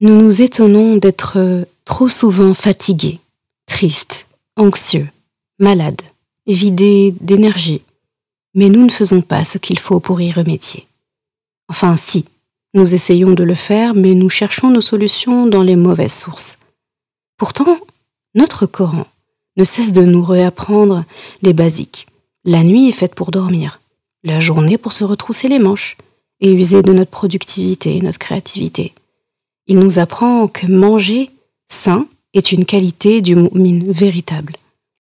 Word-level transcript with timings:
Nous 0.00 0.14
nous 0.14 0.42
étonnons 0.42 0.96
d'être 0.96 1.66
trop 1.84 2.08
souvent 2.08 2.54
fatigués, 2.54 3.18
tristes, 3.66 4.26
anxieux, 4.56 5.08
malades, 5.58 6.02
vidés 6.46 7.12
d'énergie, 7.20 7.82
mais 8.54 8.68
nous 8.68 8.84
ne 8.84 8.92
faisons 8.92 9.22
pas 9.22 9.42
ce 9.44 9.58
qu'il 9.58 9.80
faut 9.80 9.98
pour 9.98 10.20
y 10.20 10.30
remédier. 10.30 10.86
Enfin 11.68 11.96
si, 11.96 12.26
nous 12.74 12.94
essayons 12.94 13.32
de 13.32 13.42
le 13.42 13.54
faire, 13.54 13.94
mais 13.94 14.14
nous 14.14 14.30
cherchons 14.30 14.70
nos 14.70 14.80
solutions 14.80 15.46
dans 15.46 15.64
les 15.64 15.74
mauvaises 15.74 16.14
sources. 16.14 16.58
Pourtant, 17.36 17.78
notre 18.36 18.66
Coran 18.66 19.06
ne 19.56 19.64
cesse 19.64 19.92
de 19.92 20.02
nous 20.02 20.22
réapprendre 20.22 21.04
les 21.42 21.52
basiques. 21.52 22.06
La 22.44 22.62
nuit 22.62 22.88
est 22.88 22.92
faite 22.92 23.16
pour 23.16 23.32
dormir, 23.32 23.80
la 24.22 24.38
journée 24.38 24.78
pour 24.78 24.92
se 24.92 25.02
retrousser 25.02 25.48
les 25.48 25.58
manches 25.58 25.96
et 26.40 26.52
user 26.52 26.82
de 26.82 26.92
notre 26.92 27.10
productivité 27.10 27.96
et 27.96 28.00
notre 28.00 28.20
créativité. 28.20 28.92
Il 29.68 29.78
nous 29.78 29.98
apprend 29.98 30.48
que 30.48 30.66
manger 30.66 31.30
sain 31.68 32.06
est 32.32 32.52
une 32.52 32.64
qualité 32.64 33.20
du 33.20 33.36
mu'min 33.36 33.84
véritable, 33.92 34.54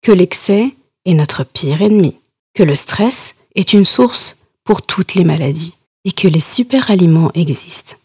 que 0.02 0.13
l'excès 0.13 0.73
est 1.05 1.13
notre 1.13 1.43
pire 1.43 1.81
ennemi, 1.81 2.16
que 2.53 2.63
le 2.63 2.73
stress 2.73 3.35
est 3.55 3.73
une 3.73 3.85
source 3.85 4.38
pour 4.63 4.81
toutes 4.81 5.13
les 5.13 5.26
maladies 5.26 5.73
et 6.05 6.12
que 6.12 6.29
les 6.29 6.39
super 6.39 6.89
aliments 6.89 7.31
existent. 7.34 7.98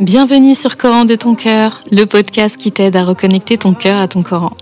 Bienvenue 0.00 0.54
sur 0.54 0.76
Coran 0.76 1.06
de 1.06 1.14
ton 1.14 1.34
cœur, 1.34 1.80
le 1.90 2.04
podcast 2.04 2.58
qui 2.58 2.70
t'aide 2.70 2.96
à 2.96 3.04
reconnecter 3.04 3.56
ton 3.56 3.72
cœur 3.72 3.98
à 3.98 4.08
ton 4.08 4.22
Coran. 4.22 4.52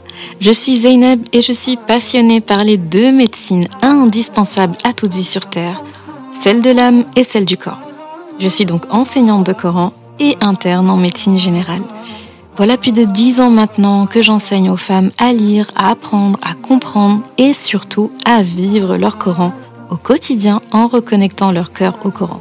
Je 0.41 0.53
suis 0.53 0.77
Zeynep 0.77 1.19
et 1.33 1.43
je 1.43 1.53
suis 1.53 1.77
passionnée 1.77 2.41
par 2.41 2.59
les 2.59 2.77
deux 2.77 3.11
médecines 3.11 3.67
indispensables 3.83 4.77
à 4.85 4.93
toute 4.93 5.13
vie 5.13 5.25
sur 5.25 5.51
Terre, 5.51 5.83
celle 6.41 6.63
de 6.63 6.71
l'âme 6.71 7.05
et 7.17 7.25
celle 7.25 7.47
du 7.47 7.57
corps. 7.57 7.81
Je 8.39 8.47
suis 8.47 8.65
donc 8.65 8.83
enseignante 8.95 9.45
de 9.45 9.53
Coran 9.53 9.93
et 10.21 10.37
interne 10.41 10.89
en 10.89 10.97
médecine 10.97 11.37
générale. 11.37 11.83
Voilà 12.57 12.77
plus 12.77 12.93
de 12.93 13.03
dix 13.03 13.41
ans 13.41 13.51
maintenant 13.51 14.07
que 14.07 14.23
j'enseigne 14.23 14.71
aux 14.71 14.77
femmes 14.77 15.11
à 15.19 15.33
lire, 15.33 15.69
à 15.75 15.91
apprendre, 15.91 16.39
à 16.43 16.55
comprendre 16.55 17.23
et 17.39 17.55
surtout 17.55 18.13
à 18.25 18.43
vivre 18.43 18.97
leur 18.97 19.19
Coran 19.19 19.53
au 19.91 19.97
quotidien 19.97 20.61
en 20.71 20.87
reconnectant 20.87 21.51
leur 21.51 21.73
cœur 21.73 21.99
au 22.05 22.11
Coran. 22.11 22.41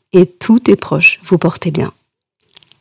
et 0.13 0.25
tous 0.25 0.59
tes 0.59 0.75
proches 0.75 1.19
vous 1.23 1.37
portez 1.37 1.71
bien. 1.71 1.91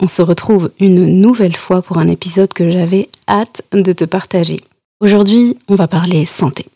On 0.00 0.08
se 0.08 0.22
retrouve 0.22 0.70
une 0.80 1.04
nouvelle 1.20 1.56
fois 1.56 1.82
pour 1.82 1.98
un 1.98 2.08
épisode 2.08 2.52
que 2.52 2.70
j'avais 2.70 3.08
hâte 3.28 3.62
de 3.72 3.92
te 3.92 4.04
partager. 4.04 4.62
Aujourd'hui, 5.00 5.58
on 5.68 5.74
va 5.74 5.88
parler 5.88 6.24
santé. 6.24 6.66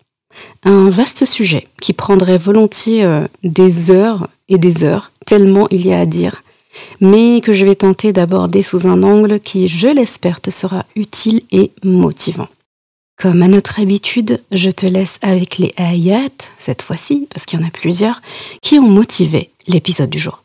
Un 0.62 0.90
vaste 0.90 1.24
sujet 1.24 1.68
qui 1.80 1.92
prendrait 1.92 2.38
volontiers 2.38 3.04
euh, 3.04 3.26
des 3.42 3.90
heures 3.90 4.28
et 4.48 4.58
des 4.58 4.84
heures, 4.84 5.10
tellement 5.26 5.68
il 5.70 5.86
y 5.86 5.92
a 5.92 6.00
à 6.00 6.06
dire, 6.06 6.42
mais 7.00 7.40
que 7.40 7.52
je 7.52 7.64
vais 7.64 7.76
tenter 7.76 8.12
d'aborder 8.12 8.62
sous 8.62 8.86
un 8.86 9.02
angle 9.02 9.40
qui, 9.40 9.68
je 9.68 9.88
l'espère, 9.88 10.40
te 10.40 10.50
sera 10.50 10.84
utile 10.96 11.42
et 11.50 11.70
motivant. 11.82 12.48
Comme 13.16 13.42
à 13.42 13.48
notre 13.48 13.80
habitude, 13.80 14.42
je 14.50 14.70
te 14.70 14.86
laisse 14.86 15.18
avec 15.22 15.58
les 15.58 15.72
ayats, 15.76 16.28
cette 16.58 16.82
fois-ci, 16.82 17.28
parce 17.32 17.46
qu'il 17.46 17.60
y 17.60 17.62
en 17.62 17.66
a 17.66 17.70
plusieurs, 17.70 18.20
qui 18.60 18.78
ont 18.78 18.88
motivé 18.88 19.50
l'épisode 19.68 20.10
du 20.10 20.18
jour 20.18 20.43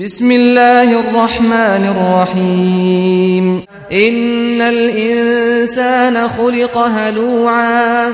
بسم 0.00 0.30
الله 0.30 1.00
الرحمن 1.00 1.84
الرحيم 1.96 3.62
إن 3.92 4.60
الإنسان 4.60 6.28
خلق 6.28 6.78
هلوعا 6.78 8.12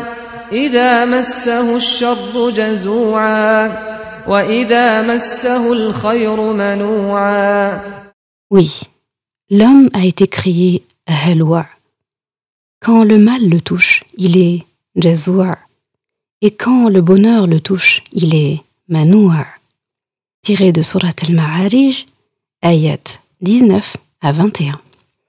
إذا 0.52 1.04
مسه 1.04 1.76
الشر 1.76 2.50
جزوعا 2.50 3.66
وإذا 4.28 5.02
مسه 5.02 5.72
الخير 5.72 6.52
منوعا 6.52 7.80
Oui, 8.54 8.82
l'homme 9.50 9.90
a 9.92 10.04
été 10.06 10.28
créé 10.28 10.84
haloua. 11.08 11.66
Quand 12.80 13.02
le 13.02 13.18
mal 13.18 13.48
le 13.48 13.60
touche, 13.60 14.04
il 14.16 14.38
est 14.38 14.62
jazoua. 14.94 15.58
Et 16.42 16.52
quand 16.52 16.88
le 16.88 17.00
bonheur 17.00 17.48
le 17.48 17.58
touche, 17.58 18.04
il 18.12 18.36
est 18.36 18.60
manoua 18.88 19.46
tiré 20.47 20.71
de 20.71 20.81
Surat 20.81 21.11
al-Ma'arij, 21.27 22.05
ayat 22.61 23.19
19 23.41 23.97
à 24.21 24.31
21. 24.31 24.79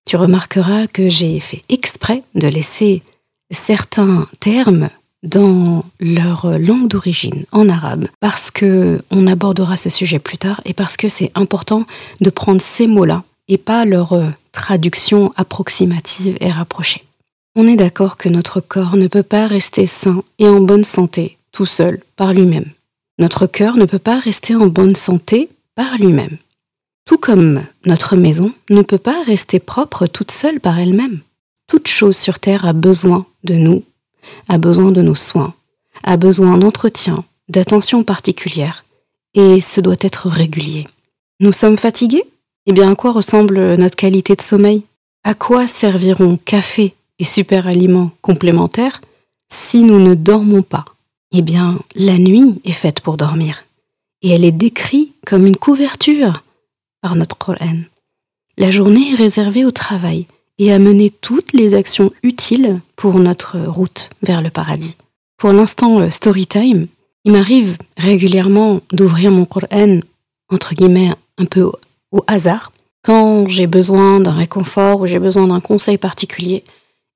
Tu 0.06 0.14
remarqueras 0.14 0.86
que 0.86 1.08
j'ai 1.08 1.40
fait 1.40 1.64
exprès 1.68 2.22
de 2.36 2.46
laisser 2.46 3.02
certains 3.50 4.28
termes 4.38 4.90
dans 5.24 5.84
leur 5.98 6.56
langue 6.60 6.86
d'origine, 6.86 7.46
en 7.50 7.68
arabe, 7.68 8.06
parce 8.20 8.52
que 8.52 9.02
on 9.10 9.26
abordera 9.26 9.76
ce 9.76 9.90
sujet 9.90 10.20
plus 10.20 10.38
tard 10.38 10.60
et 10.64 10.72
parce 10.72 10.96
que 10.96 11.08
c'est 11.08 11.32
important 11.34 11.84
de 12.20 12.30
prendre 12.30 12.62
ces 12.62 12.86
mots-là 12.86 13.24
et 13.48 13.58
pas 13.58 13.84
leur 13.84 14.16
traduction 14.52 15.32
approximative 15.34 16.36
et 16.40 16.48
rapprochée. 16.48 17.02
On 17.56 17.66
est 17.66 17.76
d'accord 17.76 18.18
que 18.18 18.28
notre 18.28 18.60
corps 18.60 18.94
ne 18.94 19.08
peut 19.08 19.24
pas 19.24 19.48
rester 19.48 19.86
sain 19.86 20.22
et 20.38 20.46
en 20.46 20.60
bonne 20.60 20.84
santé 20.84 21.38
tout 21.50 21.66
seul 21.66 22.00
par 22.14 22.32
lui-même. 22.32 22.70
Notre 23.18 23.46
cœur 23.46 23.76
ne 23.76 23.84
peut 23.84 23.98
pas 23.98 24.18
rester 24.18 24.54
en 24.54 24.66
bonne 24.66 24.94
santé 24.94 25.48
par 25.74 25.96
lui-même. 25.98 26.36
Tout 27.04 27.18
comme 27.18 27.62
notre 27.84 28.16
maison 28.16 28.52
ne 28.70 28.82
peut 28.82 28.98
pas 28.98 29.22
rester 29.22 29.58
propre 29.58 30.06
toute 30.06 30.30
seule 30.30 30.60
par 30.60 30.78
elle-même. 30.78 31.20
Toute 31.66 31.88
chose 31.88 32.16
sur 32.16 32.38
Terre 32.38 32.66
a 32.66 32.72
besoin 32.72 33.26
de 33.44 33.54
nous, 33.54 33.82
a 34.48 34.58
besoin 34.58 34.90
de 34.90 35.02
nos 35.02 35.14
soins, 35.14 35.54
a 36.04 36.16
besoin 36.16 36.58
d'entretien, 36.58 37.24
d'attention 37.48 38.04
particulière, 38.04 38.84
et 39.34 39.60
ce 39.60 39.80
doit 39.80 39.96
être 40.00 40.28
régulier. 40.28 40.86
Nous 41.40 41.52
sommes 41.52 41.78
fatigués? 41.78 42.24
Eh 42.66 42.72
bien, 42.72 42.90
à 42.90 42.94
quoi 42.94 43.12
ressemble 43.12 43.76
notre 43.76 43.96
qualité 43.96 44.36
de 44.36 44.42
sommeil? 44.42 44.82
À 45.24 45.34
quoi 45.34 45.66
serviront 45.66 46.38
café 46.44 46.94
et 47.18 47.24
super 47.24 47.66
aliments 47.66 48.10
complémentaires 48.22 49.00
si 49.50 49.82
nous 49.82 49.98
ne 49.98 50.14
dormons 50.14 50.62
pas? 50.62 50.84
Eh 51.32 51.42
bien, 51.42 51.78
la 51.94 52.18
nuit 52.18 52.60
est 52.64 52.72
faite 52.72 53.00
pour 53.00 53.16
dormir, 53.16 53.64
et 54.22 54.30
elle 54.30 54.44
est 54.44 54.52
décrite 54.52 55.14
comme 55.26 55.46
une 55.46 55.56
couverture 55.56 56.42
par 57.00 57.16
notre 57.16 57.36
Coran. 57.36 57.78
La 58.56 58.70
journée 58.70 59.12
est 59.12 59.16
réservée 59.16 59.64
au 59.64 59.70
travail 59.70 60.26
et 60.58 60.72
à 60.72 60.78
mener 60.78 61.10
toutes 61.10 61.52
les 61.52 61.74
actions 61.74 62.12
utiles 62.22 62.80
pour 62.96 63.18
notre 63.18 63.58
route 63.60 64.10
vers 64.22 64.42
le 64.42 64.50
paradis. 64.50 64.96
Pour 65.36 65.52
l'instant 65.52 66.10
story 66.10 66.46
time, 66.46 66.88
il 67.24 67.32
m'arrive 67.32 67.76
régulièrement 67.96 68.80
d'ouvrir 68.90 69.30
mon 69.30 69.44
Coran, 69.44 70.00
entre 70.50 70.74
guillemets, 70.74 71.12
un 71.36 71.44
peu 71.44 71.70
au 72.10 72.24
hasard. 72.26 72.72
Quand 73.04 73.46
j'ai 73.48 73.66
besoin 73.66 74.18
d'un 74.18 74.32
réconfort 74.32 75.00
ou 75.00 75.06
j'ai 75.06 75.20
besoin 75.20 75.46
d'un 75.46 75.60
conseil 75.60 75.98
particulier, 75.98 76.64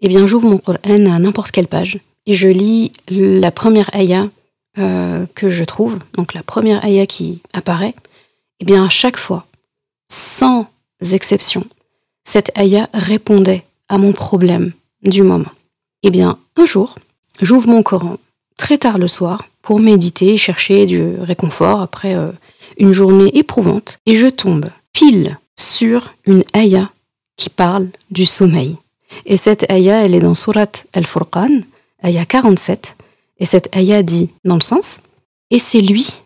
eh 0.00 0.08
bien 0.08 0.26
j'ouvre 0.26 0.48
mon 0.48 0.58
Coran 0.58 0.78
à 0.84 1.19
n'importe 1.19 1.50
quelle 1.50 1.66
page 1.66 1.98
et 2.26 2.34
je 2.34 2.48
lis 2.48 2.92
la 3.08 3.50
première 3.50 3.94
ayah 3.94 4.28
euh, 4.78 5.26
que 5.34 5.50
je 5.50 5.64
trouve, 5.64 5.98
donc 6.14 6.34
la 6.34 6.42
première 6.42 6.84
ayah 6.84 7.06
qui 7.06 7.40
apparaît, 7.52 7.94
et 8.60 8.60
eh 8.60 8.64
bien 8.64 8.84
à 8.84 8.88
chaque 8.88 9.19
fois, 9.19 9.44
sans 10.08 10.66
exception, 11.10 11.64
cette 12.24 12.56
ayah 12.56 12.88
répondait 12.94 13.64
à 13.88 13.98
mon 13.98 14.12
problème 14.12 14.72
du 15.02 15.22
moment. 15.22 15.50
Et 16.04 16.08
eh 16.08 16.10
bien 16.10 16.38
un 16.56 16.64
jour, 16.64 16.96
j'ouvre 17.40 17.69
mon 17.69 17.82
Coran 17.82 18.16
très 18.56 18.78
tard 18.78 18.98
le 18.98 19.08
soir 19.08 19.48
pour 19.62 19.80
méditer 19.80 20.34
et 20.34 20.38
chercher 20.38 20.86
du 20.86 21.02
réconfort 21.20 21.80
après 21.80 22.14
euh, 22.14 22.30
une 22.78 22.92
journée 22.92 23.36
éprouvante, 23.36 23.98
et 24.06 24.16
je 24.16 24.28
tombe 24.28 24.66
pile 24.92 25.38
sur 25.56 26.14
une 26.26 26.44
ayah 26.56 26.90
qui 27.36 27.50
parle 27.50 27.88
du 28.10 28.24
sommeil. 28.24 28.76
Et 29.26 29.36
cette 29.36 29.70
ayah, 29.70 30.04
elle 30.04 30.14
est 30.14 30.20
dans 30.20 30.34
Surat 30.34 30.72
Al-Furqan, 30.92 31.60
ayah 32.02 32.25
47, 32.25 32.96
et 33.38 33.44
cette 33.44 33.75
ayah 33.75 34.02
dit 34.02 34.31
dans 34.44 34.56
le 34.56 34.60
sens, 34.60 35.00
et 35.50 35.58
c'est 35.58 35.81
lui, 35.81 36.20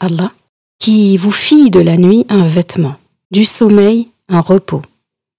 Allah, 0.00 0.32
qui 0.78 1.16
vous 1.16 1.30
fit 1.30 1.70
de 1.70 1.80
la 1.80 1.96
nuit 1.96 2.26
un 2.28 2.44
vêtement, 2.44 2.96
du 3.30 3.44
sommeil 3.44 4.08
un 4.28 4.40
repos, 4.40 4.82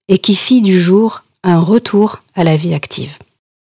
et 0.08 0.18
qui 0.18 0.34
fit 0.34 0.62
du 0.62 0.78
jour 0.78 1.22
un 1.42 1.60
retour 1.60 2.20
à 2.34 2.44
la 2.44 2.56
vie 2.56 2.74
active. 2.74 3.18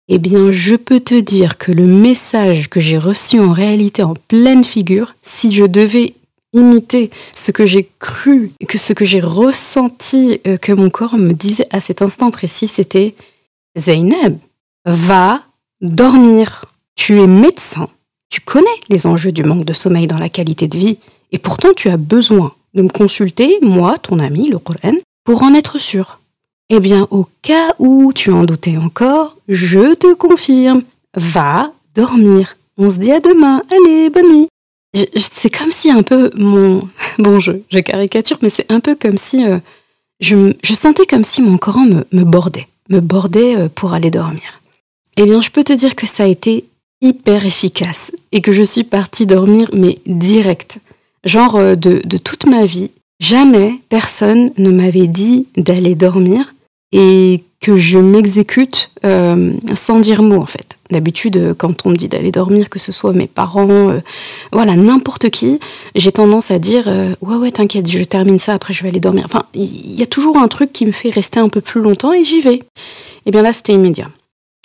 Eh 0.09 0.19
bien, 0.19 0.51
je 0.51 0.75
peux 0.75 1.01
te 1.01 1.19
dire 1.19 1.59
que 1.59 1.73
le 1.73 1.87
message 1.87 2.69
que 2.69 2.81
j'ai 2.81 2.99
reçu 2.99 3.41
en 3.41 3.53
réalité 3.53 4.03
en 4.03 4.15
pleine 4.15 4.65
figure, 4.65 5.15
si 5.23 5.53
je 5.53 5.65
devais 5.65 6.15
imiter 6.53 7.11
ce 7.35 7.51
que 7.51 7.65
j'ai 7.65 7.89
cru, 7.99 8.53
que 8.69 8.79
ce 8.79 8.93
que 8.93 9.05
j'ai 9.05 9.21
ressenti, 9.21 10.41
euh, 10.47 10.59
que 10.59 10.73
mon 10.73 10.91
corps 10.91 11.17
me 11.17 11.33
disait 11.33 11.67
à 11.71 11.81
cet 11.81 12.03
instant 12.03 12.31
précis, 12.31 12.69
c'était 12.69 13.15
Zainab, 13.79 14.37
va 14.85 15.43
dormir. 15.83 16.65
Tu 16.95 17.21
es 17.21 17.27
médecin. 17.27 17.89
Tu 18.31 18.41
connais 18.41 18.65
les 18.89 19.07
enjeux 19.07 19.33
du 19.33 19.45
manque 19.45 19.65
de 19.65 19.73
sommeil 19.73 20.07
dans 20.07 20.19
la 20.19 20.31
qualité 20.31 20.69
de 20.69 20.79
vie. 20.79 20.99
Et 21.33 21.39
pourtant, 21.39 21.75
tu 21.75 21.91
as 21.91 21.97
besoin 21.97 22.53
de 22.75 22.83
me 22.83 22.89
consulter, 22.89 23.59
moi, 23.61 23.99
ton 23.99 24.19
ami, 24.19 24.49
le 24.49 24.59
Coran, 24.59 24.97
pour 25.25 25.43
en 25.43 25.53
être 25.53 25.79
sûr. 25.79 26.21
Eh 26.71 26.81
bien, 26.81 27.07
au 27.11 27.27
cas 27.43 27.75
où 27.79 28.13
tu 28.15 28.31
en 28.33 28.45
doutais 28.45 28.79
encore, 28.79 29.37
je 29.49 29.95
te 29.95 30.15
confirme, 30.15 30.83
va 31.15 31.71
dormir. 31.95 32.57
On 32.79 32.89
se 32.89 32.97
dit 32.97 33.13
à 33.13 33.21
demain. 33.21 33.63
Allez, 33.71 34.09
bonne 34.09 34.33
nuit. 34.33 34.49
C'est 35.17 35.51
comme 35.51 35.73
si 35.73 35.91
un 35.91 36.03
peu 36.03 36.31
mon... 36.37 36.89
Bon, 37.19 37.41
je, 37.41 37.53
je 37.71 37.79
caricature, 37.81 38.39
mais 38.41 38.49
c'est 38.49 38.71
un 38.71 38.81
peu 38.81 38.95
comme 38.95 39.19
si... 39.19 39.45
Euh, 39.45 39.59
je, 40.21 40.55
je, 40.63 40.75
sentais 40.75 41.05
comme 41.05 41.25
si 41.25 41.43
mon 41.43 41.59
Coran 41.59 41.85
me, 41.85 42.07
me 42.13 42.25
bordait, 42.25 42.69
me 42.89 43.01
bordait 43.01 43.57
euh, 43.57 43.69
pour 43.69 43.93
aller 43.93 44.11
dormir. 44.11 44.62
Eh 45.17 45.25
bien, 45.25 45.41
je 45.41 45.51
peux 45.51 45.65
te 45.65 45.73
dire 45.73 45.95
que 45.95 46.07
ça 46.07 46.25
a 46.25 46.27
été 46.27 46.65
hyper 47.03 47.45
efficace 47.45 48.13
et 48.31 48.41
que 48.41 48.53
je 48.53 48.63
suis 48.63 48.85
partie 48.85 49.27
dormir, 49.27 49.69
mais 49.75 49.99
direct. 50.07 50.79
Genre 51.25 51.57
euh, 51.57 51.75
de, 51.75 52.01
de 52.05 52.17
toute 52.17 52.47
ma 52.47 52.65
vie, 52.65 52.91
jamais 53.21 53.75
personne 53.89 54.53
ne 54.57 54.71
m'avait 54.71 55.09
dit 55.09 55.47
d'aller 55.57 55.95
dormir 55.95 56.55
et 56.93 57.43
que 57.61 57.77
je 57.77 57.99
m'exécute 57.99 58.91
euh, 59.05 59.53
sans 59.75 60.01
dire 60.01 60.23
mot 60.23 60.41
en 60.41 60.47
fait. 60.47 60.79
D'habitude, 60.91 61.37
euh, 61.37 61.55
quand 61.55 61.87
on 61.87 61.91
me 61.91 61.97
dit 61.97 62.09
d'aller 62.09 62.33
dormir, 62.33 62.71
que 62.71 62.79
ce 62.79 62.93
soit 62.93 63.13
mes 63.13 63.27
parents, 63.27 63.93
voilà, 64.53 64.77
n'importe 64.77 65.31
qui, 65.31 65.59
j'ai 65.95 66.13
tendance 66.13 66.51
à 66.51 66.59
dire 66.59 66.89
ouais 67.21 67.37
ouais 67.37 67.53
t'inquiète, 67.53 67.91
je 67.91 68.03
termine 68.03 68.39
ça, 68.39 68.55
après 68.55 68.73
je 68.73 68.83
vais 68.83 68.89
aller 68.89 69.01
dormir. 69.01 69.25
Enfin, 69.27 69.45
il 69.55 69.95
y 69.95 70.03
a 70.03 70.07
toujours 70.07 70.39
un 70.39 70.49
truc 70.49 70.73
qui 70.73 70.87
me 70.87 70.93
fait 70.93 71.11
rester 71.11 71.39
un 71.39 71.49
peu 71.49 71.61
plus 71.61 71.81
longtemps 71.81 72.13
et 72.13 72.25
j'y 72.25 72.41
vais. 72.41 72.55
Et 72.55 72.63
eh 73.27 73.31
bien 73.31 73.43
là, 73.43 73.53
c'était 73.53 73.73
immédiat 73.73 74.09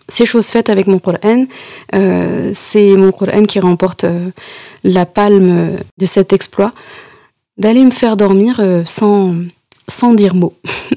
c'est 0.08 0.26
chose 0.26 0.48
faite 0.48 0.70
avec 0.70 0.88
mon 0.88 1.00
Coran. 1.00 1.46
Euh, 1.94 2.52
c'est 2.54 2.96
mon 2.96 3.12
Coran 3.12 3.44
qui 3.44 3.60
remporte 3.60 4.04
euh, 4.04 4.30
la 4.84 5.06
palme 5.06 5.78
de 5.98 6.06
cet 6.06 6.34
exploit, 6.34 6.72
d'aller 7.58 7.84
me 7.84 7.92
faire 7.92 8.18
dormir 8.18 8.58
euh, 8.60 8.84
sans, 8.86 9.36
sans 9.88 10.14
dire 10.14 10.36
mot. 10.36 10.54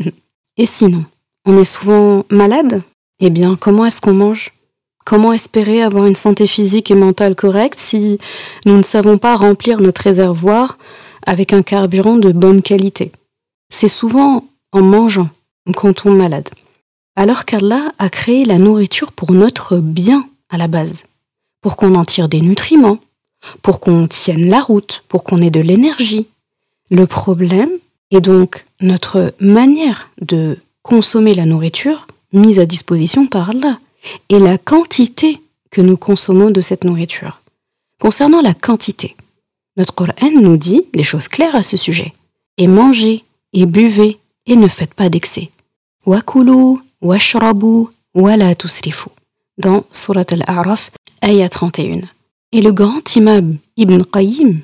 Et 0.56 0.66
sinon, 0.66 1.04
on 1.46 1.58
est 1.58 1.64
souvent 1.64 2.24
malade? 2.30 2.82
Eh 3.20 3.30
bien, 3.30 3.56
comment 3.58 3.86
est-ce 3.86 4.00
qu'on 4.00 4.14
mange? 4.14 4.52
Comment 5.04 5.32
espérer 5.32 5.82
avoir 5.82 6.06
une 6.06 6.16
santé 6.16 6.46
physique 6.46 6.90
et 6.90 6.94
mentale 6.94 7.34
correcte 7.34 7.80
si 7.80 8.18
nous 8.66 8.76
ne 8.76 8.82
savons 8.82 9.18
pas 9.18 9.34
remplir 9.34 9.80
notre 9.80 10.02
réservoir 10.02 10.78
avec 11.26 11.52
un 11.52 11.62
carburant 11.62 12.16
de 12.16 12.32
bonne 12.32 12.62
qualité? 12.62 13.10
C'est 13.70 13.88
souvent 13.88 14.44
en 14.72 14.82
mangeant 14.82 15.28
qu'on 15.74 15.94
tombe 15.94 16.16
malade 16.16 16.48
alors 17.16 17.44
qu'Allah 17.44 17.92
a 17.98 18.08
créé 18.08 18.44
la 18.44 18.58
nourriture 18.58 19.12
pour 19.12 19.32
notre 19.32 19.78
bien 19.78 20.24
à 20.48 20.58
la 20.58 20.68
base, 20.68 21.04
pour 21.60 21.76
qu'on 21.76 21.94
en 21.94 22.04
tire 22.04 22.28
des 22.28 22.40
nutriments, 22.40 22.98
pour 23.62 23.80
qu'on 23.80 24.06
tienne 24.06 24.48
la 24.48 24.60
route, 24.60 25.02
pour 25.08 25.24
qu'on 25.24 25.40
ait 25.40 25.50
de 25.50 25.60
l'énergie. 25.60 26.26
Le 26.90 27.06
problème 27.06 27.70
est 28.10 28.20
donc 28.20 28.66
notre 28.80 29.34
manière 29.40 30.10
de 30.20 30.58
consommer 30.82 31.34
la 31.34 31.46
nourriture 31.46 32.06
mise 32.32 32.58
à 32.58 32.66
disposition 32.66 33.26
par 33.26 33.50
Allah 33.50 33.78
et 34.28 34.38
la 34.38 34.58
quantité 34.58 35.40
que 35.70 35.80
nous 35.80 35.96
consommons 35.96 36.50
de 36.50 36.60
cette 36.60 36.84
nourriture. 36.84 37.40
Concernant 37.98 38.40
la 38.40 38.54
quantité, 38.54 39.16
notre 39.76 39.94
Coran 39.94 40.30
nous 40.34 40.56
dit 40.56 40.82
des 40.94 41.04
choses 41.04 41.28
claires 41.28 41.54
à 41.54 41.62
ce 41.62 41.76
sujet. 41.76 42.12
Et 42.56 42.66
mangez, 42.66 43.24
et 43.52 43.66
buvez, 43.66 44.18
et 44.46 44.56
ne 44.56 44.68
faites 44.68 44.94
pas 44.94 45.08
d'excès. 45.08 45.50
Wakulu 46.06 46.78
Washrabu 47.02 47.88
tusrifu 48.58 49.08
dans 49.56 49.84
Surat 49.90 50.24
al-A'raf, 50.30 50.90
ayah 51.24 51.48
31. 51.48 52.00
Et 52.52 52.60
le 52.60 52.72
grand 52.72 53.16
imam 53.16 53.56
Ibn 53.76 54.02
Qayyim, 54.02 54.60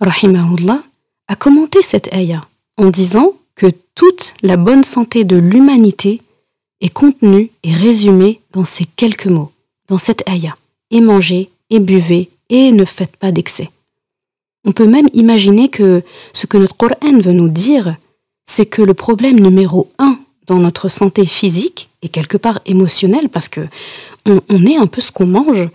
rahimahullah, 0.00 0.82
a 1.28 1.36
commenté 1.36 1.80
cette 1.82 2.12
ayah 2.14 2.44
en 2.76 2.90
disant 2.90 3.32
que 3.54 3.66
toute 3.94 4.34
la 4.42 4.56
bonne 4.58 4.84
santé 4.84 5.24
de 5.24 5.36
l'humanité 5.36 6.20
est 6.82 6.92
contenue 6.92 7.50
et 7.62 7.72
résumée 7.72 8.40
dans 8.52 8.64
ces 8.64 8.84
quelques 8.84 9.26
mots, 9.26 9.52
dans 9.88 9.98
cette 9.98 10.28
ayah. 10.28 10.56
Et 10.90 11.00
mangez, 11.00 11.50
et 11.70 11.78
buvez, 11.78 12.28
et 12.50 12.72
ne 12.72 12.84
faites 12.84 13.16
pas 13.16 13.32
d'excès. 13.32 13.70
On 14.66 14.72
peut 14.72 14.86
même 14.86 15.08
imaginer 15.14 15.70
que 15.70 16.02
ce 16.34 16.46
que 16.46 16.58
notre 16.58 16.76
Coran 16.76 17.18
veut 17.20 17.32
nous 17.32 17.48
dire, 17.48 17.96
c'est 18.44 18.66
que 18.66 18.82
le 18.82 18.92
problème 18.92 19.40
numéro 19.40 19.88
un 19.98 20.18
dans 20.46 20.58
notre 20.58 20.88
santé 20.88 21.26
physique 21.26 21.88
et 22.02 22.08
quelque 22.08 22.36
part 22.36 22.60
émotionnelle, 22.66 23.28
parce 23.28 23.48
que 23.48 23.60
on, 24.26 24.66
est 24.66 24.76
un 24.76 24.86
peu 24.86 25.00
ce 25.00 25.12
qu'on 25.12 25.26
mange, 25.26 25.68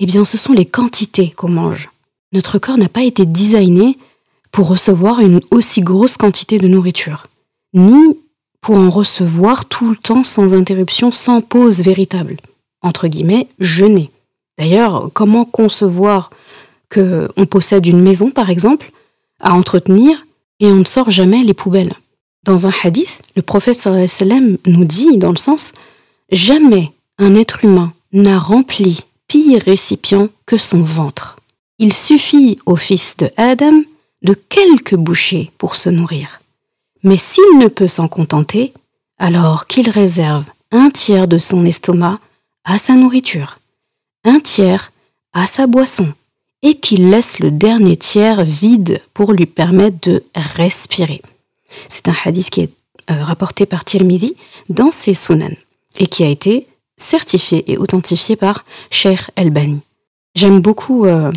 eh 0.00 0.06
bien 0.06 0.24
ce 0.24 0.36
sont 0.36 0.52
les 0.52 0.66
quantités 0.66 1.30
qu'on 1.30 1.48
mange. 1.48 1.90
Notre 2.32 2.58
corps 2.58 2.78
n'a 2.78 2.88
pas 2.88 3.02
été 3.02 3.24
designé 3.24 3.96
pour 4.50 4.68
recevoir 4.68 5.20
une 5.20 5.40
aussi 5.50 5.80
grosse 5.80 6.16
quantité 6.16 6.58
de 6.58 6.68
nourriture, 6.68 7.26
ni 7.74 8.18
pour 8.60 8.76
en 8.76 8.90
recevoir 8.90 9.66
tout 9.66 9.90
le 9.90 9.96
temps 9.96 10.24
sans 10.24 10.54
interruption, 10.54 11.10
sans 11.12 11.40
pause 11.40 11.80
véritable. 11.80 12.36
Entre 12.82 13.08
guillemets, 13.08 13.48
jeûner. 13.60 14.10
D'ailleurs, 14.58 15.10
comment 15.12 15.44
concevoir 15.44 16.30
qu'on 16.92 17.46
possède 17.48 17.86
une 17.86 18.00
maison, 18.00 18.30
par 18.30 18.50
exemple, 18.50 18.90
à 19.40 19.52
entretenir 19.54 20.26
et 20.60 20.66
on 20.66 20.76
ne 20.76 20.84
sort 20.84 21.10
jamais 21.10 21.42
les 21.42 21.54
poubelles? 21.54 21.92
Dans 22.46 22.66
un 22.66 22.72
hadith, 22.82 23.20
le 23.34 23.42
prophète 23.42 23.86
nous 23.86 24.84
dit, 24.84 25.18
dans 25.18 25.32
le 25.32 25.36
sens, 25.36 25.72
jamais 26.30 26.92
un 27.18 27.34
être 27.34 27.64
humain 27.64 27.92
n'a 28.12 28.38
rempli 28.38 29.00
pire 29.28 29.60
récipient 29.62 30.28
que 30.46 30.56
son 30.56 30.82
ventre. 30.82 31.36
Il 31.78 31.92
suffit 31.92 32.58
au 32.64 32.76
fils 32.76 33.16
de 33.16 33.30
Adam 33.36 33.82
de 34.22 34.34
quelques 34.34 34.94
bouchées 34.94 35.50
pour 35.58 35.76
se 35.76 35.90
nourrir. 35.90 36.40
Mais 37.02 37.16
s'il 37.16 37.58
ne 37.58 37.68
peut 37.68 37.88
s'en 37.88 38.08
contenter, 38.08 38.72
alors 39.18 39.66
qu'il 39.66 39.90
réserve 39.90 40.44
un 40.70 40.90
tiers 40.90 41.28
de 41.28 41.38
son 41.38 41.64
estomac 41.64 42.18
à 42.64 42.78
sa 42.78 42.94
nourriture, 42.94 43.58
un 44.24 44.40
tiers 44.40 44.92
à 45.32 45.46
sa 45.46 45.66
boisson, 45.66 46.12
et 46.62 46.78
qu'il 46.78 47.10
laisse 47.10 47.38
le 47.40 47.50
dernier 47.50 47.96
tiers 47.96 48.44
vide 48.44 49.02
pour 49.14 49.32
lui 49.32 49.46
permettre 49.46 49.98
de 50.02 50.22
respirer. 50.34 51.22
C'est 51.87 52.07
un 52.07 52.15
hadith 52.25 52.49
qui 52.49 52.61
est 52.61 52.69
euh, 53.09 53.23
rapporté 53.23 53.65
par 53.65 53.85
Tirmidhi 53.85 54.35
dans 54.69 54.91
ses 54.91 55.13
Sunan 55.13 55.55
et 55.99 56.07
qui 56.07 56.23
a 56.23 56.27
été 56.27 56.67
certifié 56.97 57.71
et 57.71 57.77
authentifié 57.77 58.35
par 58.35 58.65
Sheikh 58.89 59.21
El-Bani. 59.35 59.79
J'aime 60.35 60.61
beaucoup 60.61 61.05
euh, 61.05 61.31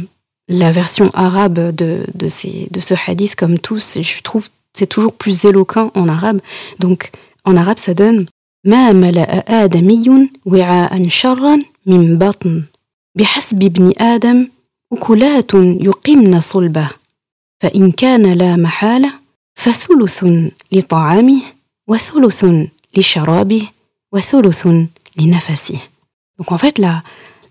la 0.48 0.72
version 0.72 1.10
arabe 1.14 1.74
de, 1.74 2.04
de, 2.14 2.28
ces, 2.28 2.68
de 2.70 2.80
ce 2.80 2.94
hadith 3.06 3.34
comme 3.34 3.58
tous. 3.58 3.98
Je 4.00 4.22
trouve 4.22 4.48
c'est 4.76 4.88
toujours 4.88 5.14
plus 5.14 5.44
éloquent 5.44 5.92
en 5.94 6.08
arabe. 6.08 6.40
Donc 6.80 7.10
en 7.44 7.56
arabe 7.56 7.78
ça 7.78 7.94
donne 7.94 8.26
ما 8.64 8.92
ملأ 8.92 9.44
آدمي 9.64 10.30
وعاء 10.46 11.08
شرا 11.08 11.62
من 11.86 12.18
بطن 12.18 12.62
بحسب 13.14 13.62
ابن 13.62 13.92
آدم 14.00 14.48
أكلات 14.92 15.54
يقمن 15.54 16.40
صلبه 16.40 16.88
فإن 17.60 17.92
كان 17.92 18.32
لا 18.32 18.56
محالة 18.56 19.12
فثلث 19.58 20.24
لطعامه 20.72 21.42
وثلث 21.88 22.44
لشرابه 22.96 23.62
وثلث 24.12 24.68
لنفسه. 25.16 25.78
Donc 26.38 26.52
en 26.52 26.58
fait, 26.58 26.78
la, 26.78 27.02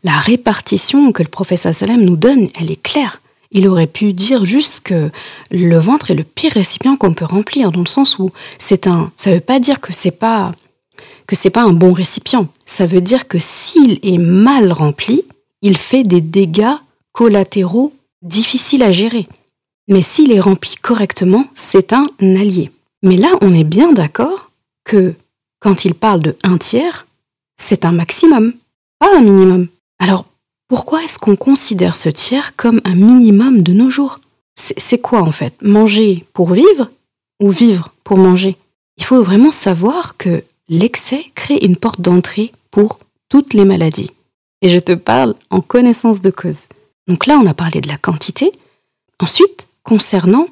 la 0.04 0.18
répartition 0.18 1.12
que 1.12 1.24
le 1.24 1.30
professeur 1.30 1.74
Salem 1.74 2.04
nous 2.04 2.18
donne, 2.18 2.48
elle 2.60 2.72
est 2.72 2.82
claire. 2.82 3.22
Il 3.52 3.68
aurait 3.68 3.88
pu 3.88 4.14
dire 4.14 4.46
juste 4.46 4.82
que 4.82 5.12
le 5.52 5.78
ventre 5.78 6.12
est 6.12 6.16
le 6.16 6.24
pire 6.24 6.54
récipient 6.54 6.98
qu'on 6.98 7.14
peut 7.14 7.26
remplir, 7.26 7.72
dans 7.72 7.82
le 7.82 7.86
sens 7.86 8.20
où 8.20 8.32
c'est 8.58 8.88
un. 8.88 9.12
Ça 9.16 9.30
ne 9.30 9.36
veut 9.36 9.42
pas 9.42 9.60
dire 9.60 9.80
que 9.80 9.94
c'est 9.94 10.12
pas 10.12 10.52
que 11.28 11.36
c'est 11.36 11.50
pas 11.50 11.64
un 11.64 11.74
bon 11.74 11.94
récipient. 11.94 12.48
Ça 12.66 12.86
veut 12.86 13.02
dire 13.02 13.28
que 13.28 13.40
s'il 13.40 14.00
est 14.04 14.18
mal 14.18 14.72
rempli, 14.72 15.24
il 15.62 15.78
fait 15.78 16.04
des 16.04 16.22
dégâts 16.22 16.76
collatéraux 17.14 17.94
difficiles 18.22 18.84
à 18.84 18.92
gérer. 18.92 19.28
Mais 19.89 20.03
s'il 20.03 20.33
est 20.33 20.41
rempli 20.41 20.77
correctement, 20.77 21.47
c'est 21.55 21.93
un 21.93 22.07
allié. 22.21 22.71
Mais 23.03 23.17
là, 23.17 23.31
on 23.41 23.55
est 23.55 23.65
bien 23.65 23.93
d'accord 23.93 24.51
que 24.85 25.15
quand 25.61 25.85
il 25.85 25.95
parle 25.95 26.21
de 26.21 26.37
un 26.43 26.59
tiers, 26.59 27.07
c'est 27.57 27.85
un 27.85 27.93
maximum, 27.93 28.53
pas 28.99 29.17
un 29.17 29.21
minimum. 29.21 29.69
Alors, 29.99 30.27
pourquoi 30.69 31.03
est-ce 31.03 31.19
qu'on 31.19 31.37
considère 31.37 31.97
ce 31.97 32.11
tiers 32.11 32.55
comme 32.57 32.81
un 32.85 32.95
minimum 32.95 33.63
de 33.63 33.73
nos 33.73 33.91
jours? 33.91 34.21
C'est 34.55 34.99
quoi 34.99 35.23
en 35.23 35.33
fait? 35.33 35.55
Manger 35.63 36.25
pour 36.33 36.53
vivre 36.53 36.91
ou 37.41 37.51
vivre 37.51 37.95
pour 38.05 38.19
manger? 38.19 38.57
Il 38.99 39.05
faut 39.05 39.23
vraiment 39.23 39.53
savoir 39.53 40.17
que 40.17 40.43
l'excès 40.69 41.25
crée 41.35 41.59
une 41.63 41.77
porte 41.77 42.01
d'entrée 42.01 42.53
pour 42.71 42.99
toutes 43.29 43.55
les 43.55 43.65
maladies. 43.65 44.11
Et 44.61 44.69
je 44.69 44.81
te 44.81 44.93
parle 44.93 45.35
en 45.51 45.61
connaissance 45.61 46.21
de 46.21 46.31
cause. 46.31 46.65
Donc 47.07 47.27
là, 47.27 47.39
on 47.41 47.47
a 47.47 47.55
parlé 47.55 47.81
de 47.81 47.89
la 47.89 47.97
quantité. 47.97 48.51
Ensuite, 49.21 49.68
concernant 49.89 50.49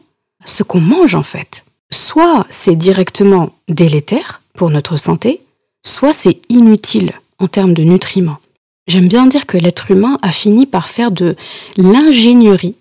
ce 0.46 0.62
qu'on 0.62 0.80
mange 0.80 1.14
en 1.14 1.22
fait, 1.22 1.66
soit 1.90 2.46
c'est 2.48 2.74
directement 2.74 3.50
délétère 3.68 4.40
pour 4.54 4.70
notre 4.70 4.96
santé, 4.96 5.42
soit 5.84 6.14
c'est 6.14 6.40
inutile 6.48 7.12
en 7.38 7.46
termes 7.46 7.74
de 7.74 7.82
nutriments. 7.82 8.38
J'aime 8.86 9.08
bien 9.08 9.26
dire 9.26 9.44
que 9.44 9.58
l'être 9.58 9.90
humain 9.90 10.18
a 10.22 10.32
fini 10.32 10.64
par 10.64 10.88
faire 10.88 11.10
de 11.10 11.36
l'ingénierie 11.76 12.76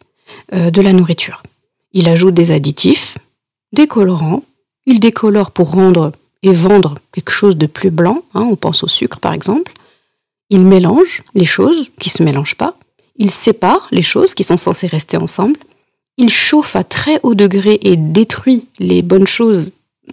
euh, 0.54 0.72
de 0.72 0.82
la 0.82 0.94
nourriture. 0.94 1.44
Il 1.92 2.08
ajoute 2.08 2.34
des 2.34 2.52
additifs, 2.52 3.18
des 3.74 3.88
colorants, 3.88 4.44
il 4.86 5.02
décolore 5.02 5.52
pour 5.52 5.72
rendre 5.72 6.14
et 6.42 6.54
vendre 6.54 6.96
quelque 7.12 7.32
chose 7.32 7.58
de 7.58 7.66
plus 7.66 7.92
blanc, 7.92 8.24
hein, 8.34 8.48
on 8.50 8.56
pense 8.56 8.82
au 8.82 8.88
sucre 8.88 9.20
par 9.20 9.34
exemple, 9.34 9.74
il 10.50 10.62
mélange 10.62 11.22
les 11.34 11.44
choses 11.44 11.90
qui 12.00 12.08
ne 12.08 12.14
se 12.14 12.24
mélangent 12.24 12.56
pas, 12.56 12.78
il 13.18 13.30
sépare 13.30 13.90
les 13.92 14.04
choses 14.04 14.34
qui 14.34 14.44
sont 14.44 14.58
censées 14.58 14.88
rester 14.88 15.18
ensemble, 15.18 15.60
il 16.18 16.30
chauffe 16.30 16.76
à 16.76 16.84
très 16.84 17.20
haut 17.24 17.36
degré 17.36 17.80
et 17.82 17.98
détruit 17.98 18.68
les 18.80 19.02
bonnes 19.02 19.28
choses 19.28 19.72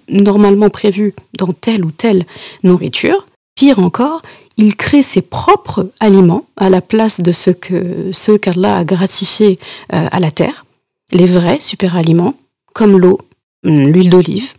normalement 0.09 0.71
prévues 0.71 1.15
dans 1.39 1.53
telle 1.53 1.85
ou 1.85 1.91
telle 1.91 2.25
nourriture. 2.63 3.27
Pire 3.55 3.79
encore, 3.79 4.23
il 4.57 4.77
crée 4.77 5.03
ses 5.03 5.23
propres 5.23 5.91
aliments 6.01 6.47
à 6.57 6.71
la 6.71 6.81
place 6.81 7.21
de 7.21 7.33
ceux 7.33 7.53
que 7.53 8.11
ceux 8.13 8.39
qu'Allah 8.39 8.79
a 8.79 8.85
gratifiés 8.85 9.59
euh, 9.93 10.09
à 10.11 10.21
la 10.21 10.31
terre, 10.31 10.65
les 11.11 11.27
vrais 11.27 11.61
super 11.61 11.97
aliments, 11.97 12.35
comme 12.73 12.99
l'eau, 12.99 13.19
hum, 13.65 13.89
l'huile 13.89 14.11
d'olive, 14.11 14.53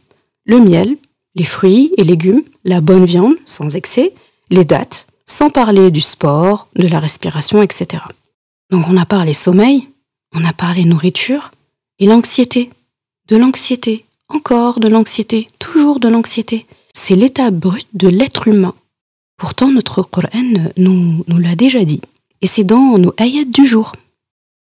le 0.45 0.59
miel, 0.59 0.97
les 1.35 1.45
fruits 1.45 1.91
et 1.97 2.03
légumes, 2.03 2.43
la 2.63 2.81
bonne 2.81 3.05
viande 3.05 3.35
sans 3.45 3.75
excès, 3.75 4.13
les 4.49 4.65
dattes, 4.65 5.07
sans 5.25 5.49
parler 5.49 5.89
du 5.89 6.01
sport, 6.01 6.67
de 6.75 6.87
la 6.87 6.99
respiration, 6.99 7.61
etc. 7.61 8.03
Donc 8.69 8.85
on 8.87 8.97
a 8.97 9.05
parlé 9.05 9.33
sommeil, 9.33 9.87
on 10.33 10.43
a 10.45 10.53
parlé 10.53 10.85
nourriture 10.85 11.51
et 11.99 12.05
l'anxiété. 12.05 12.69
De 13.27 13.37
l'anxiété, 13.37 14.05
encore 14.27 14.79
de 14.79 14.89
l'anxiété, 14.89 15.47
toujours 15.57 15.99
de 15.99 16.09
l'anxiété. 16.09 16.65
C'est 16.93 17.15
l'état 17.15 17.51
brut 17.51 17.87
de 17.93 18.09
l'être 18.09 18.47
humain. 18.47 18.75
Pourtant, 19.37 19.71
notre 19.71 20.01
Coran 20.03 20.71
nous, 20.77 21.23
l'a 21.27 21.55
déjà 21.55 21.85
dit. 21.85 22.01
Et 22.41 22.47
c'est 22.47 22.65
dans 22.65 22.97
nos 22.97 23.13
ayats 23.17 23.45
du 23.45 23.65
jour. 23.65 23.93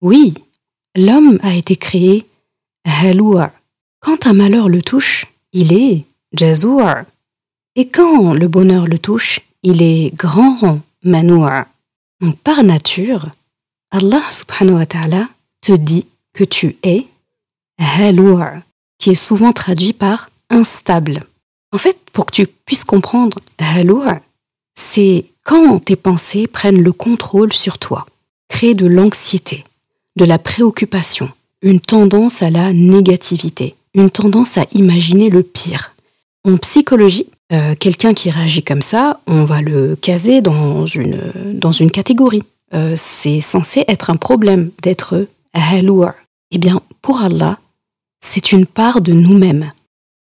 Oui, 0.01 0.33
l'homme 0.95 1.39
a 1.43 1.53
été 1.55 1.75
créé 1.75 2.25
haloua. 2.85 3.51
Quand 3.99 4.27
un 4.27 4.33
malheur 4.33 4.69
le 4.69 4.81
touche, 4.81 5.27
il 5.51 5.73
est 5.73 6.05
jazoua. 6.33 7.03
Et 7.75 7.87
quand 7.87 8.33
le 8.33 8.47
bonheur 8.47 8.87
le 8.87 8.97
touche, 8.97 9.41
il 9.63 9.81
est 9.81 10.13
grand 10.15 10.79
manoua. 11.03 11.67
Donc 12.21 12.37
par 12.39 12.63
nature, 12.63 13.27
Allah 13.91 14.23
subhanahu 14.31 14.77
wa 14.77 14.85
ta'ala 14.85 15.29
te 15.63 15.71
dit 15.71 16.05
que 16.33 16.43
tu 16.43 16.77
es 16.83 17.07
haloua, 17.77 18.51
qui 18.99 19.11
est 19.11 19.15
souvent 19.15 19.53
traduit 19.53 19.93
par 19.93 20.29
instable. 20.49 21.25
En 21.71 21.77
fait, 21.77 21.97
pour 22.11 22.27
que 22.27 22.31
tu 22.31 22.47
puisses 22.47 22.83
comprendre 22.83 23.39
haloua, 23.57 24.19
c'est 24.75 25.25
quand 25.43 25.79
tes 25.79 25.95
pensées 25.95 26.47
prennent 26.47 26.81
le 26.81 26.91
contrôle 26.91 27.53
sur 27.53 27.77
toi, 27.77 28.05
créent 28.49 28.75
de 28.75 28.85
l'anxiété, 28.85 29.63
de 30.15 30.25
la 30.25 30.37
préoccupation, 30.37 31.29
une 31.61 31.79
tendance 31.79 32.43
à 32.43 32.49
la 32.49 32.73
négativité, 32.73 33.75
une 33.93 34.11
tendance 34.11 34.57
à 34.57 34.65
imaginer 34.73 35.29
le 35.29 35.43
pire. 35.43 35.95
En 36.43 36.57
psychologie, 36.57 37.27
euh, 37.53 37.73
quelqu'un 37.75 38.13
qui 38.13 38.29
réagit 38.29 38.63
comme 38.63 38.81
ça, 38.81 39.21
on 39.27 39.45
va 39.45 39.61
le 39.61 39.95
caser 39.95 40.41
dans 40.41 40.85
une, 40.85 41.19
dans 41.53 41.71
une 41.71 41.91
catégorie. 41.91 42.43
Euh, 42.73 42.93
c'est 42.97 43.39
censé 43.39 43.85
être 43.87 44.09
un 44.09 44.15
problème 44.17 44.71
d'être 44.81 45.27
haloua. 45.53 46.15
Eh 46.51 46.57
bien, 46.57 46.81
pour 47.01 47.21
Allah, 47.21 47.59
c'est 48.21 48.51
une 48.51 48.65
part 48.65 49.01
de 49.01 49.13
nous-mêmes. 49.13 49.71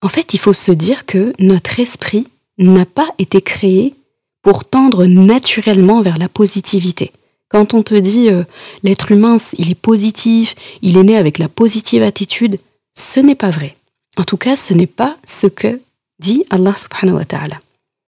En 0.03 0.09
fait, 0.09 0.35
il 0.35 0.39
faut 0.39 0.53
se 0.53 0.73
dire 0.73 1.07
que 1.07 1.33
notre 1.39 1.81
esprit 1.81 2.29
n'a 2.59 2.87
pas 2.87 3.09
été 3.19 3.41
créé 3.41 3.95
pour 4.43 4.65
tendre 4.65 5.07
naturellement 5.07 6.01
vers 6.01 6.19
la 6.19 6.29
positivité. 6.29 7.13
Quand 7.49 7.75
on 7.75 7.83
te 7.83 7.95
dit 7.95 8.29
euh, 8.29 8.45
l'être 8.83 9.11
humain, 9.11 9.37
il 9.57 9.71
est 9.71 9.75
positif, 9.75 10.55
il 10.83 10.99
est 10.99 11.03
né 11.03 11.17
avec 11.17 11.39
la 11.39 11.49
positive 11.49 12.03
attitude, 12.03 12.59
ce 12.95 13.21
n'est 13.21 13.35
pas 13.35 13.51
vrai. 13.51 13.77
En 14.17 14.25
tout 14.25 14.37
cas, 14.37 14.57
ce 14.57 14.75
n'est 14.75 14.87
pas 14.87 15.17
ce 15.27 15.47
que 15.47 15.81
dit 16.19 16.45
Allah 16.51 16.75
subhanahu 16.77 17.17
wa 17.17 17.25
ta'ala. 17.25 17.61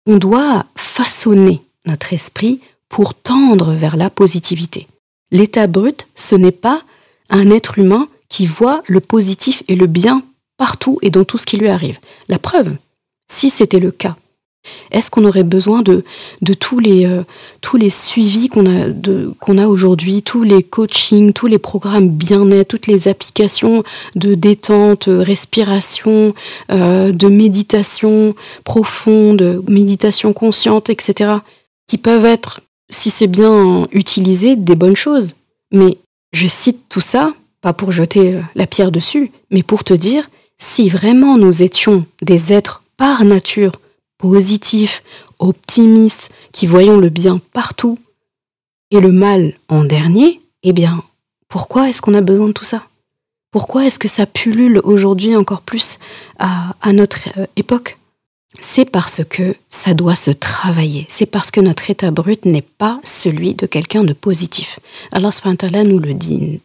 On 0.07 0.19
doit 0.19 0.66
façonner 0.76 1.62
notre 1.87 2.12
esprit 2.12 2.61
pour 2.88 3.14
tendre 3.14 3.73
vers 3.73 3.97
la 3.97 4.11
positivité. 4.11 4.87
L'état 5.31 5.66
brut, 5.66 6.07
ce 6.14 6.35
n'est 6.35 6.50
pas 6.50 6.83
un 7.33 7.51
être 7.51 7.79
humain 7.79 8.09
qui 8.29 8.47
voit 8.47 8.83
le 8.87 9.01
positif 9.01 9.65
et 9.67 9.75
le 9.75 9.87
bien 9.87 10.23
partout 10.57 10.99
et 11.03 11.11
dans 11.11 11.25
tout 11.25 11.39
ce 11.39 11.47
qui 11.47 11.57
lui 11.57 11.69
arrive. 11.69 11.99
La 12.29 12.39
preuve, 12.39 12.77
si 13.31 13.51
c'était 13.51 13.81
le 13.81 13.91
cas, 13.91 14.17
est-ce 14.93 15.11
qu'on 15.11 15.25
aurait 15.25 15.43
besoin 15.43 15.83
de, 15.83 16.05
de 16.41 16.55
tous, 16.55 16.79
les, 16.79 17.05
euh, 17.05 17.23
tous 17.61 17.77
les 17.77 17.91
suivis 17.91 18.49
qu'on 18.49 18.67
a, 19.59 19.67
aujourd'hui, 19.67 20.23
tous 20.23 20.45
les 20.45 20.62
coachings, 20.62 21.33
tous 21.33 21.49
les 21.49 21.59
programmes 21.59 22.09
bien-être, 22.09 22.69
toutes 22.69 22.87
les 22.87 23.09
applications 23.09 23.83
de 24.15 24.35
détente, 24.35 25.07
respiration, 25.09 26.35
euh, 26.71 27.11
de 27.11 27.29
méditation 27.29 28.37
profonde, 28.65 29.65
méditation 29.69 30.33
consciente, 30.33 30.91
etc., 30.91 31.33
qui 31.89 31.99
peuvent 31.99 32.27
être, 32.27 32.61
si 32.89 33.11
c'est 33.11 33.27
bien 33.27 33.89
utilisé, 33.91 34.55
des 34.55 34.77
bonnes 34.77 34.97
choses. 34.97 35.35
Mais 35.73 35.99
je 36.33 36.47
cite 36.47 36.89
tout 36.89 37.01
ça, 37.01 37.35
pas 37.61 37.73
pour 37.73 37.93
jeter 37.93 38.41
la 38.55 38.67
pierre 38.67 38.91
dessus, 38.91 39.31
mais 39.51 39.62
pour 39.62 39.85
te 39.85 39.95
dire, 39.95 40.29
si 40.59 40.89
vraiment 40.89 41.37
nous 41.37 41.62
étions 41.62 42.07
des 42.23 42.53
êtres 42.53 42.83
par 42.97 43.25
nature 43.25 43.73
positifs, 44.19 45.03
optimistes, 45.39 46.31
qui 46.53 46.67
voyons 46.67 46.99
le 46.99 47.09
bien 47.09 47.41
partout 47.53 47.99
et 48.91 49.01
le 49.01 49.11
mal 49.12 49.55
en 49.69 49.85
dernier, 49.85 50.41
eh 50.62 50.73
bien, 50.73 51.03
pourquoi 51.49 51.89
est-ce 51.89 52.01
qu'on 52.01 52.15
a 52.15 52.21
besoin 52.21 52.49
de 52.49 52.53
tout 52.53 52.65
ça? 52.65 52.85
Pourquoi 53.51 53.85
est-ce 53.85 53.99
que 53.99 54.09
ça 54.09 54.25
pullule 54.25 54.81
aujourd'hui 54.85 55.37
encore 55.37 55.61
plus 55.61 55.99
à, 56.39 56.93
notre 56.93 57.19
euh, 57.37 57.47
époque? 57.57 57.99
C'est 58.61 58.85
parce 58.85 59.25
que 59.25 59.54
ça 59.71 59.94
doit 59.94 60.14
se 60.14 60.30
travailler. 60.30 61.06
C'est 61.09 61.26
parce 61.26 61.50
que 61.50 61.61
notre 61.61 61.90
état 61.90 62.11
brut 62.11 62.44
n'est 62.44 62.62
pas 62.62 63.00
celui 63.04 63.54
de 63.54 63.66
quelqu'un 63.66 64.04
de 64.04 64.12
positif. 64.12 64.78
Alors, 65.11 65.32
Allah 65.44 65.85
nous 65.85 65.99
le 65.99 66.14
dit 66.14 66.61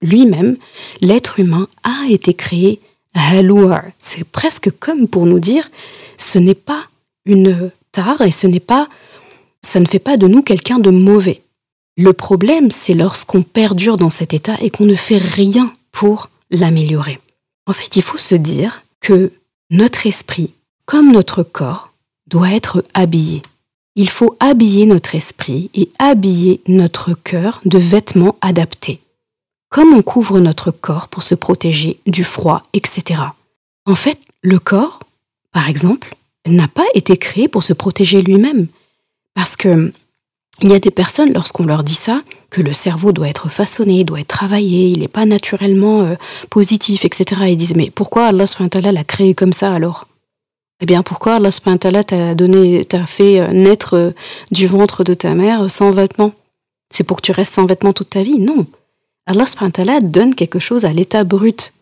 lui-même, 0.00 0.56
l'être 1.00 1.40
humain 1.40 1.68
a 1.82 2.06
été 2.08 2.34
créé 2.34 2.80
haloua. 3.14 3.82
C'est 3.98 4.24
presque 4.24 4.70
comme 4.78 5.08
pour 5.08 5.26
nous 5.26 5.40
dire 5.40 5.68
ce 6.16 6.38
n'est 6.38 6.54
pas 6.54 6.84
une 7.24 7.70
tare 7.92 8.20
et 8.22 8.30
ce 8.30 8.46
n'est 8.46 8.60
pas, 8.60 8.88
ça 9.62 9.80
ne 9.80 9.86
fait 9.86 9.98
pas 9.98 10.16
de 10.16 10.26
nous 10.26 10.42
quelqu'un 10.42 10.78
de 10.78 10.90
mauvais. 10.90 11.42
Le 11.96 12.12
problème, 12.12 12.70
c'est 12.70 12.94
lorsqu'on 12.94 13.42
perdure 13.42 13.96
dans 13.96 14.10
cet 14.10 14.32
état 14.34 14.56
et 14.60 14.70
qu'on 14.70 14.84
ne 14.84 14.94
fait 14.94 15.18
rien 15.18 15.72
pour 15.90 16.30
l'améliorer. 16.50 17.18
En 17.66 17.72
fait, 17.72 17.96
il 17.96 18.02
faut 18.02 18.18
se 18.18 18.36
dire 18.36 18.82
que 19.00 19.32
notre 19.70 20.06
esprit, 20.06 20.52
comme 20.88 21.12
notre 21.12 21.42
corps, 21.42 21.92
doit 22.28 22.50
être 22.50 22.82
habillé. 22.94 23.42
Il 23.94 24.08
faut 24.08 24.38
habiller 24.40 24.86
notre 24.86 25.14
esprit 25.14 25.70
et 25.74 25.90
habiller 25.98 26.62
notre 26.66 27.12
cœur 27.12 27.60
de 27.66 27.76
vêtements 27.76 28.36
adaptés. 28.40 28.98
Comme 29.68 29.92
on 29.92 30.00
couvre 30.00 30.40
notre 30.40 30.70
corps 30.70 31.08
pour 31.08 31.22
se 31.22 31.34
protéger 31.34 32.00
du 32.06 32.24
froid, 32.24 32.62
etc. 32.72 33.20
En 33.84 33.94
fait, 33.94 34.18
le 34.40 34.58
corps, 34.58 35.00
par 35.52 35.68
exemple, 35.68 36.16
n'a 36.46 36.68
pas 36.68 36.86
été 36.94 37.18
créé 37.18 37.48
pour 37.48 37.62
se 37.62 37.74
protéger 37.74 38.22
lui-même. 38.22 38.66
Parce 39.34 39.56
que 39.56 39.92
il 40.62 40.70
y 40.70 40.74
a 40.74 40.80
des 40.80 40.90
personnes, 40.90 41.34
lorsqu'on 41.34 41.66
leur 41.66 41.84
dit 41.84 41.94
ça, 41.94 42.22
que 42.48 42.62
le 42.62 42.72
cerveau 42.72 43.12
doit 43.12 43.28
être 43.28 43.50
façonné, 43.50 44.04
doit 44.04 44.20
être 44.20 44.28
travaillé, 44.28 44.88
il 44.88 45.00
n'est 45.00 45.06
pas 45.06 45.26
naturellement 45.26 46.00
euh, 46.00 46.14
positif, 46.48 47.04
etc. 47.04 47.42
Ils 47.48 47.58
disent, 47.58 47.76
mais 47.76 47.90
pourquoi 47.90 48.28
Allah 48.28 48.46
l'a 48.90 49.04
créé 49.04 49.34
comme 49.34 49.52
ça 49.52 49.72
alors? 49.72 50.07
Eh 50.80 50.86
bien, 50.86 51.02
pourquoi 51.02 51.34
Allah 51.34 52.04
t'a 52.04 52.34
donné, 52.34 52.84
t'a 52.84 53.04
fait 53.04 53.40
euh, 53.40 53.48
naître 53.48 53.94
euh, 53.94 54.10
du 54.52 54.66
ventre 54.66 55.02
de 55.02 55.14
ta 55.14 55.34
mère 55.34 55.68
sans 55.70 55.90
vêtements? 55.90 56.32
C'est 56.90 57.04
pour 57.04 57.16
que 57.16 57.22
tu 57.22 57.32
restes 57.32 57.54
sans 57.54 57.66
vêtements 57.66 57.92
toute 57.92 58.10
ta 58.10 58.22
vie? 58.22 58.38
Non. 58.38 58.66
Allah 59.26 60.00
donne 60.00 60.34
quelque 60.34 60.58
chose 60.58 60.84
à 60.84 60.92
l'état 60.92 61.24
brut, 61.24 61.72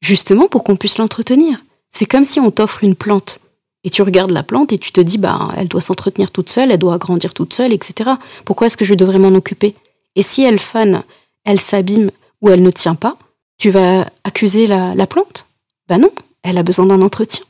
justement 0.00 0.48
pour 0.48 0.64
qu'on 0.64 0.76
puisse 0.76 0.98
l'entretenir. 0.98 1.62
C'est 1.90 2.06
comme 2.06 2.24
si 2.24 2.40
on 2.40 2.50
t'offre 2.50 2.82
une 2.82 2.96
plante. 2.96 3.38
Et 3.84 3.90
tu 3.90 4.02
regardes 4.02 4.32
la 4.32 4.42
plante 4.42 4.72
et 4.72 4.78
tu 4.78 4.90
te 4.90 5.00
dis, 5.00 5.16
bah, 5.18 5.48
elle 5.56 5.68
doit 5.68 5.80
s'entretenir 5.80 6.32
toute 6.32 6.50
seule, 6.50 6.72
elle 6.72 6.78
doit 6.78 6.98
grandir 6.98 7.32
toute 7.34 7.54
seule, 7.54 7.72
etc. 7.72 8.10
Pourquoi 8.44 8.66
est-ce 8.66 8.76
que 8.76 8.84
je 8.84 8.94
devrais 8.94 9.20
m'en 9.20 9.28
occuper? 9.28 9.76
Et 10.16 10.22
si 10.22 10.42
elle 10.42 10.58
fane, 10.58 11.04
elle 11.44 11.60
s'abîme 11.60 12.10
ou 12.40 12.48
elle 12.50 12.62
ne 12.62 12.70
tient 12.70 12.96
pas, 12.96 13.16
Tu 13.58 13.70
vas 13.70 14.06
accuser 14.24 14.66
la, 14.66 14.94
la 14.94 15.06
plante? 15.06 15.46
Ben 15.88 15.98
non, 15.98 16.10
elle 16.42 16.58
a 16.58 16.62
besoin 16.62 16.86
d'un 16.86 17.00
entretien. 17.00 17.44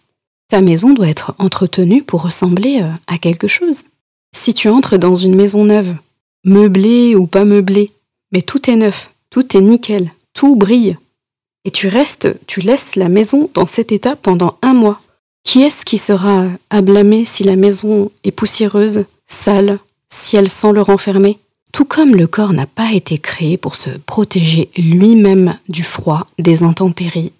Ta 0.48 0.60
maison 0.60 0.92
doit 0.92 1.08
être 1.08 1.34
entretenue 1.38 2.02
pour 2.02 2.22
ressembler 2.22 2.80
euh, 2.82 2.90
à 3.08 3.18
quelque 3.18 3.48
chose. 3.48 3.82
Si 4.34 4.54
tu 4.54 4.68
entres 4.68 4.96
dans 4.98 5.14
une 5.16 5.34
maison 5.34 5.64
neuve, 5.64 5.94
meublée 6.44 7.16
ou 7.16 7.26
pas 7.26 7.44
meublée, 7.44 7.90
mais 8.32 8.42
tout 8.42 8.70
est 8.70 8.76
neuf, 8.76 9.10
tout 9.30 9.56
est 9.56 9.60
nickel, 9.60 10.12
tout 10.34 10.54
brille, 10.54 10.96
et 11.64 11.72
tu 11.72 11.88
restes, 11.88 12.28
tu 12.46 12.60
laisses 12.60 12.94
la 12.94 13.08
maison 13.08 13.50
dans 13.54 13.66
cet 13.66 13.90
état 13.90 14.14
pendant 14.14 14.56
un 14.62 14.72
mois, 14.72 15.00
qui 15.42 15.62
est-ce 15.62 15.84
qui 15.84 15.98
sera 15.98 16.46
à 16.70 16.80
blâmer 16.80 17.24
si 17.24 17.42
la 17.42 17.56
maison 17.56 18.12
est 18.22 18.30
poussiéreuse, 18.30 19.04
sale, 19.26 19.80
si 20.08 20.36
elle 20.36 20.48
sent 20.48 20.72
le 20.72 20.80
renfermer? 20.80 21.38
Tout 21.72 21.84
comme 21.84 22.14
le 22.14 22.28
corps 22.28 22.52
n'a 22.52 22.66
pas 22.66 22.92
été 22.92 23.18
créé 23.18 23.56
pour 23.56 23.74
se 23.74 23.90
protéger 23.90 24.70
lui-même 24.76 25.58
du 25.68 25.82
froid, 25.82 26.26
des 26.38 26.62
intempéries, 26.62 27.32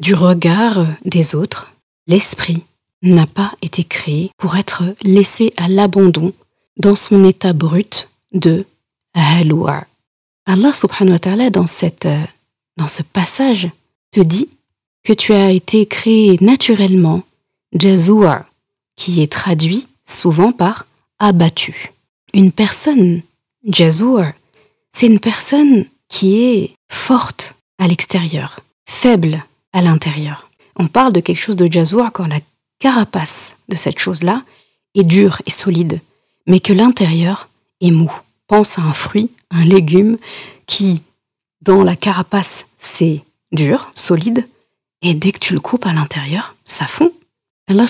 du 0.00 0.14
regard 0.14 0.86
des 1.04 1.34
autres, 1.34 1.73
l'esprit 2.06 2.62
n'a 3.02 3.26
pas 3.26 3.52
été 3.62 3.84
créé 3.84 4.30
pour 4.38 4.56
être 4.56 4.82
laissé 5.02 5.52
à 5.56 5.68
l'abandon 5.68 6.32
dans 6.76 6.96
son 6.96 7.24
état 7.24 7.52
brut 7.52 8.08
de 8.32 8.64
halwa. 9.14 9.84
Allah 10.46 10.72
subhanahu 10.72 11.12
wa 11.12 11.18
ta'ala 11.18 11.50
dans, 11.50 11.66
cette, 11.66 12.08
dans 12.76 12.88
ce 12.88 13.02
passage 13.02 13.68
te 14.10 14.20
dit 14.20 14.48
que 15.02 15.12
tu 15.12 15.32
as 15.32 15.50
été 15.50 15.86
créé 15.86 16.38
naturellement 16.40 17.22
Jazua, 17.72 18.46
qui 18.96 19.22
est 19.22 19.30
traduit 19.30 19.86
souvent 20.06 20.52
par 20.52 20.86
abattu. 21.18 21.92
Une 22.32 22.52
personne, 22.52 23.22
Jazua, 23.64 24.32
c'est 24.92 25.06
une 25.06 25.20
personne 25.20 25.84
qui 26.08 26.42
est 26.42 26.70
forte 26.90 27.54
à 27.78 27.88
l'extérieur, 27.88 28.60
faible 28.86 29.44
à 29.72 29.82
l'intérieur. 29.82 30.43
On 30.76 30.86
parle 30.86 31.12
de 31.12 31.20
quelque 31.20 31.40
chose 31.40 31.56
de 31.56 31.70
Jazua 31.70 32.10
quand 32.10 32.26
la 32.26 32.40
carapace 32.78 33.56
de 33.68 33.76
cette 33.76 33.98
chose-là 33.98 34.42
est 34.94 35.04
dure 35.04 35.40
et 35.46 35.50
solide, 35.50 36.00
mais 36.46 36.60
que 36.60 36.72
l'intérieur 36.72 37.48
est 37.80 37.90
mou. 37.90 38.12
Pense 38.46 38.78
à 38.78 38.82
un 38.82 38.92
fruit, 38.92 39.30
un 39.50 39.64
légume 39.64 40.18
qui, 40.66 41.02
dans 41.62 41.82
la 41.82 41.96
carapace, 41.96 42.66
c'est 42.78 43.22
dur, 43.52 43.90
solide, 43.94 44.46
et 45.02 45.14
dès 45.14 45.32
que 45.32 45.38
tu 45.38 45.54
le 45.54 45.60
coupes 45.60 45.86
à 45.86 45.92
l'intérieur, 45.92 46.54
ça 46.64 46.86
fond. 46.86 47.12
Allah 47.68 47.86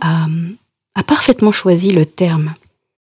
a, 0.00 0.26
a 0.94 1.02
parfaitement 1.02 1.52
choisi 1.52 1.90
le 1.90 2.06
terme. 2.06 2.54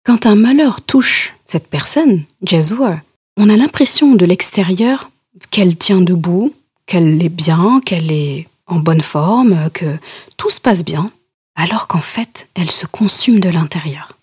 Quand 0.03 0.25
un 0.25 0.35
malheur 0.35 0.81
touche 0.81 1.33
cette 1.45 1.67
personne, 1.67 2.23
Jazua, 2.43 2.99
on 3.37 3.49
a 3.49 3.57
l'impression 3.57 4.15
de 4.15 4.25
l'extérieur 4.25 5.09
qu'elle 5.49 5.77
tient 5.77 6.01
debout, 6.01 6.53
qu'elle 6.85 7.23
est 7.23 7.29
bien, 7.29 7.81
qu'elle 7.85 8.11
est 8.11 8.47
en 8.71 8.79
bonne 8.79 9.01
forme, 9.01 9.69
que 9.71 9.97
tout 10.37 10.49
se 10.49 10.59
passe 10.59 10.83
bien, 10.83 11.11
alors 11.55 11.87
qu'en 11.87 12.01
fait, 12.01 12.47
elle 12.55 12.71
se 12.71 12.85
consume 12.85 13.39
de 13.39 13.49
l'intérieur. 13.49 14.13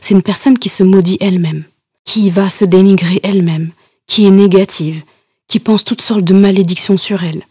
C'est 0.00 0.14
une 0.14 0.22
personne 0.22 0.58
qui 0.58 0.68
se 0.68 0.82
maudit 0.82 1.18
elle-même, 1.20 1.64
qui 2.04 2.30
va 2.30 2.48
se 2.48 2.64
dénigrer 2.64 3.20
elle-même, 3.22 3.70
qui 4.06 4.26
est 4.26 4.30
négative, 4.30 5.02
qui 5.48 5.60
pense 5.60 5.84
toutes 5.84 6.02
sortes 6.02 6.24
de 6.24 6.34
malédictions 6.34 6.96
sur 6.96 7.22
elle. 7.22 7.42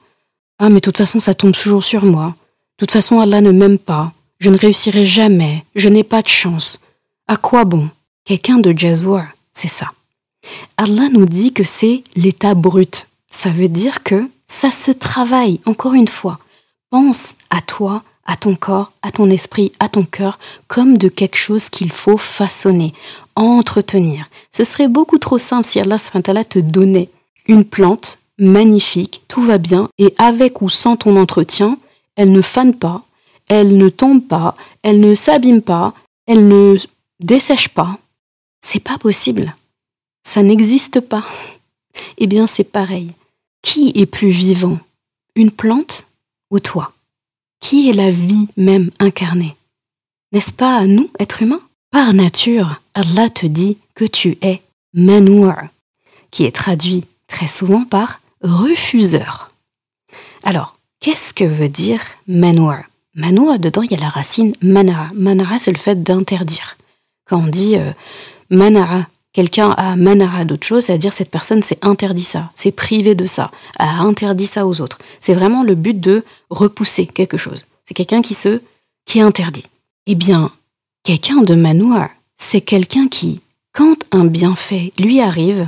Ah, 0.60 0.70
mais 0.70 0.76
de 0.76 0.82
toute 0.82 0.98
façon, 0.98 1.20
ça 1.20 1.34
tombe 1.34 1.54
toujours 1.54 1.84
sur 1.84 2.06
moi. 2.06 2.36
De 2.78 2.86
toute 2.86 2.92
façon, 2.92 3.20
Allah 3.20 3.42
ne 3.42 3.52
m'aime 3.52 3.80
pas. 3.80 4.12
Je 4.40 4.50
ne 4.50 4.58
réussirai 4.58 5.06
jamais. 5.06 5.64
Je 5.76 5.90
n'ai 5.90 6.04
pas 6.04 6.22
de 6.22 6.28
chance. 6.28 6.80
À 7.28 7.38
quoi 7.38 7.64
bon? 7.66 7.90
Quelqu'un 8.26 8.58
de 8.58 8.78
Jazwa, 8.78 9.24
c'est 9.54 9.68
ça. 9.68 9.88
Allah 10.78 11.10
nous 11.12 11.26
dit 11.26 11.54
que 11.54 11.64
c'est 11.64 12.04
l'état 12.16 12.54
brut. 12.54 13.08
Ça 13.28 13.50
veut 13.50 13.70
dire 13.70 14.04
que 14.04 14.28
ça 14.52 14.70
se 14.70 14.92
travaille, 14.92 15.62
encore 15.66 15.94
une 15.94 16.10
fois. 16.10 16.38
Pense 16.90 17.36
à 17.50 17.62
toi, 17.62 18.04
à 18.26 18.36
ton 18.36 18.56
corps, 18.56 18.92
à 19.02 19.10
ton 19.10 19.30
esprit, 19.30 19.72
à 19.80 19.88
ton 19.88 20.04
cœur, 20.04 20.40
comme 20.68 20.98
de 20.98 21.08
quelque 21.08 21.38
chose 21.38 21.70
qu'il 21.70 21.92
faut 21.92 22.18
façonner, 22.18 22.94
entretenir. 23.36 24.26
Ce 24.52 24.66
serait 24.66 24.90
beaucoup 24.90 25.18
trop 25.20 25.38
simple 25.38 25.66
si 25.66 25.80
Allah 25.80 25.98
te 25.98 26.60
donnait 26.60 27.10
une 27.48 27.64
plante 27.64 28.20
magnifique, 28.38 29.22
tout 29.30 29.42
va 29.42 29.58
bien, 29.58 29.88
et 29.98 30.14
avec 30.18 30.62
ou 30.62 30.70
sans 30.70 30.98
ton 30.98 31.16
entretien, 31.16 31.78
elle 32.18 32.34
ne 32.34 32.42
fane 32.42 32.76
pas, 32.76 33.04
elle 33.48 33.78
ne 33.78 33.88
tombe 33.88 34.22
pas, 34.22 34.56
elle 34.84 35.00
ne 35.00 35.16
s'abîme 35.16 35.62
pas, 35.62 35.94
elle 36.28 36.50
ne 36.50 36.78
dessèche 37.22 37.70
pas. 37.70 37.98
C'est 38.62 38.84
pas 38.84 38.98
possible. 38.98 39.56
Ça 40.24 40.44
n'existe 40.44 41.00
pas. 41.00 41.24
Eh 42.18 42.28
bien, 42.28 42.48
c'est 42.48 42.66
pareil. 42.66 43.12
Qui 43.62 43.92
est 43.96 44.06
plus 44.06 44.30
vivant 44.30 44.80
Une 45.36 45.52
plante 45.52 46.06
ou 46.50 46.60
toi? 46.60 46.94
Qui 47.60 47.90
est 47.90 47.94
la 47.94 48.12
vie 48.12 48.48
même 48.58 48.92
incarnée? 49.00 49.56
N'est-ce 50.32 50.54
pas 50.54 50.78
à 50.78 50.88
nous, 50.88 51.10
êtres 51.20 51.44
humains? 51.44 51.62
Par 51.92 52.14
nature, 52.14 52.82
Allah 52.94 53.30
te 53.30 53.46
dit 53.46 53.78
que 53.96 54.06
tu 54.06 54.38
es 54.42 54.62
manour, 54.94 55.54
qui 56.32 56.46
est 56.46 56.56
traduit 56.56 57.06
très 57.28 57.48
souvent 57.48 57.84
par 57.84 58.22
refuseur. 58.42 59.52
Alors, 60.44 60.76
Qu'est-ce 61.02 61.34
que 61.34 61.44
veut 61.44 61.68
dire 61.68 62.00
manoir 62.28 62.84
Manoir, 63.16 63.58
dedans, 63.58 63.82
il 63.82 63.92
y 63.92 63.96
a 63.96 64.00
la 64.00 64.08
racine 64.08 64.54
manara. 64.62 65.08
Manara, 65.16 65.58
c'est 65.58 65.72
le 65.72 65.80
fait 65.80 66.04
d'interdire. 66.04 66.78
Quand 67.26 67.40
on 67.40 67.48
dit 67.48 67.76
euh, 67.76 67.92
manara, 68.52 69.08
quelqu'un 69.34 69.72
a 69.72 69.96
manara 69.96 70.46
d'autre 70.46 70.66
chose, 70.66 70.86
c'est-à-dire 70.86 71.14
cette 71.14 71.32
personne 71.32 71.64
s'est 71.64 71.80
interdit 71.82 72.24
ça, 72.24 72.52
s'est 72.56 72.72
privé 72.72 73.16
de 73.16 73.26
ça, 73.26 73.52
a 73.80 74.02
interdit 74.02 74.46
ça 74.46 74.68
aux 74.68 74.82
autres. 74.82 75.00
C'est 75.20 75.34
vraiment 75.34 75.64
le 75.64 75.76
but 75.76 76.00
de 76.00 76.24
repousser 76.50 77.08
quelque 77.08 77.38
chose. 77.38 77.66
C'est 77.86 77.94
quelqu'un 77.94 78.22
qui 78.22 78.34
se 78.34 78.62
qui 79.06 79.22
interdit. 79.22 79.66
Eh 80.06 80.16
bien, 80.16 80.52
quelqu'un 81.04 81.42
de 81.42 81.56
manoir, 81.56 82.10
c'est 82.38 82.62
quelqu'un 82.62 83.08
qui, 83.08 83.42
quand 83.74 83.96
un 84.12 84.26
bienfait 84.26 84.94
lui 85.00 85.22
arrive, 85.22 85.68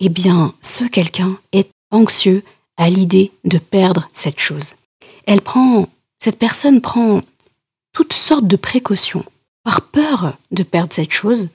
eh 0.00 0.08
bien, 0.08 0.54
ce 0.60 0.84
quelqu'un 0.84 1.36
est 1.52 1.68
anxieux, 1.90 2.42
à 2.76 2.88
l'idée 2.88 3.30
de 3.44 3.58
perdre 3.58 4.08
cette 4.14 4.40
chose. 4.40 4.74
Elle 5.26 5.42
prend, 5.42 5.86
cette 6.18 6.38
personne 6.38 6.80
prend 6.80 7.20
toutes 7.92 8.14
sortes 8.14 8.46
de 8.46 8.56
précautions 8.56 9.24
par 9.64 9.82
peur 9.82 10.32
de 10.50 10.62
perdre 10.62 10.94
cette 10.94 11.12
chose 11.12 11.48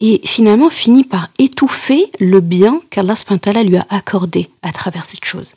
et 0.00 0.20
finalement 0.24 0.70
finit 0.70 1.04
par 1.04 1.28
étouffer 1.38 2.10
le 2.20 2.40
bien 2.40 2.80
qu'Allah 2.90 3.14
lui 3.64 3.76
a 3.76 3.86
accordé 3.90 4.48
à 4.62 4.72
travers 4.72 5.04
cette 5.04 5.24
chose. 5.24 5.54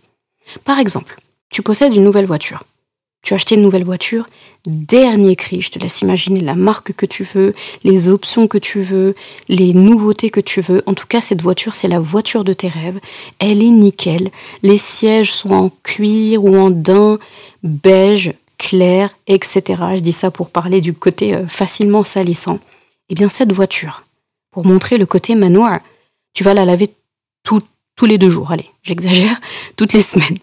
Par 0.64 0.80
exemple, 0.80 1.20
tu 1.50 1.62
possèdes 1.62 1.96
une 1.96 2.04
nouvelle 2.04 2.26
voiture. 2.26 2.64
Tu 3.24 3.34
as 3.34 3.36
acheté 3.36 3.56
une 3.56 3.62
nouvelle 3.62 3.84
voiture, 3.84 4.28
dernier 4.66 5.36
cri, 5.36 5.62
je 5.62 5.72
te 5.72 5.80
laisse 5.80 6.02
imaginer 6.02 6.40
la 6.40 6.56
marque 6.56 6.94
que 6.94 7.06
tu 7.06 7.24
veux, 7.24 7.54
les 7.84 8.08
options 8.08 8.48
que 8.48 8.58
tu 8.58 8.82
veux, 8.82 9.16
les 9.50 9.74
nouveautés 9.74 10.30
que 10.30 10.40
tu 10.40 10.62
veux. 10.62 10.84
En 10.86 10.94
tout 10.94 11.08
cas, 11.08 11.20
cette 11.20 11.42
voiture, 11.42 11.76
c'est 11.76 11.88
la 11.88 12.00
voiture 12.00 12.44
de 12.44 12.54
tes 12.54 12.68
rêves. 12.68 13.00
Elle 13.40 13.64
est 13.64 13.72
nickel. 13.72 14.30
Les 14.64 14.78
sièges 14.78 15.34
sont 15.34 15.52
en 15.52 15.72
cuir 15.84 16.44
ou 16.44 16.56
en 16.56 16.70
daim, 16.70 17.18
beige, 17.64 18.34
clair, 18.58 19.10
etc. 19.28 19.62
Je 19.96 20.00
dis 20.00 20.14
ça 20.14 20.32
pour 20.32 20.50
parler 20.50 20.80
du 20.80 20.94
côté 20.94 21.36
euh, 21.36 21.48
facilement 21.48 22.04
salissant. 22.04 22.60
Eh 23.10 23.16
bien, 23.16 23.30
cette 23.30 23.52
voiture, 23.52 24.04
pour 24.58 24.66
montrer 24.66 24.98
le 24.98 25.06
côté 25.06 25.36
manoir, 25.36 25.82
tu 26.34 26.44
vas 26.44 26.56
la 26.56 26.66
laver 26.66 26.90
tous 27.44 27.62
les 28.08 28.18
deux 28.18 28.32
jours. 28.32 28.52
Allez, 28.52 28.66
j'exagère, 28.82 29.40
toutes 29.76 29.94
les 29.94 30.02
semaines. 30.02 30.40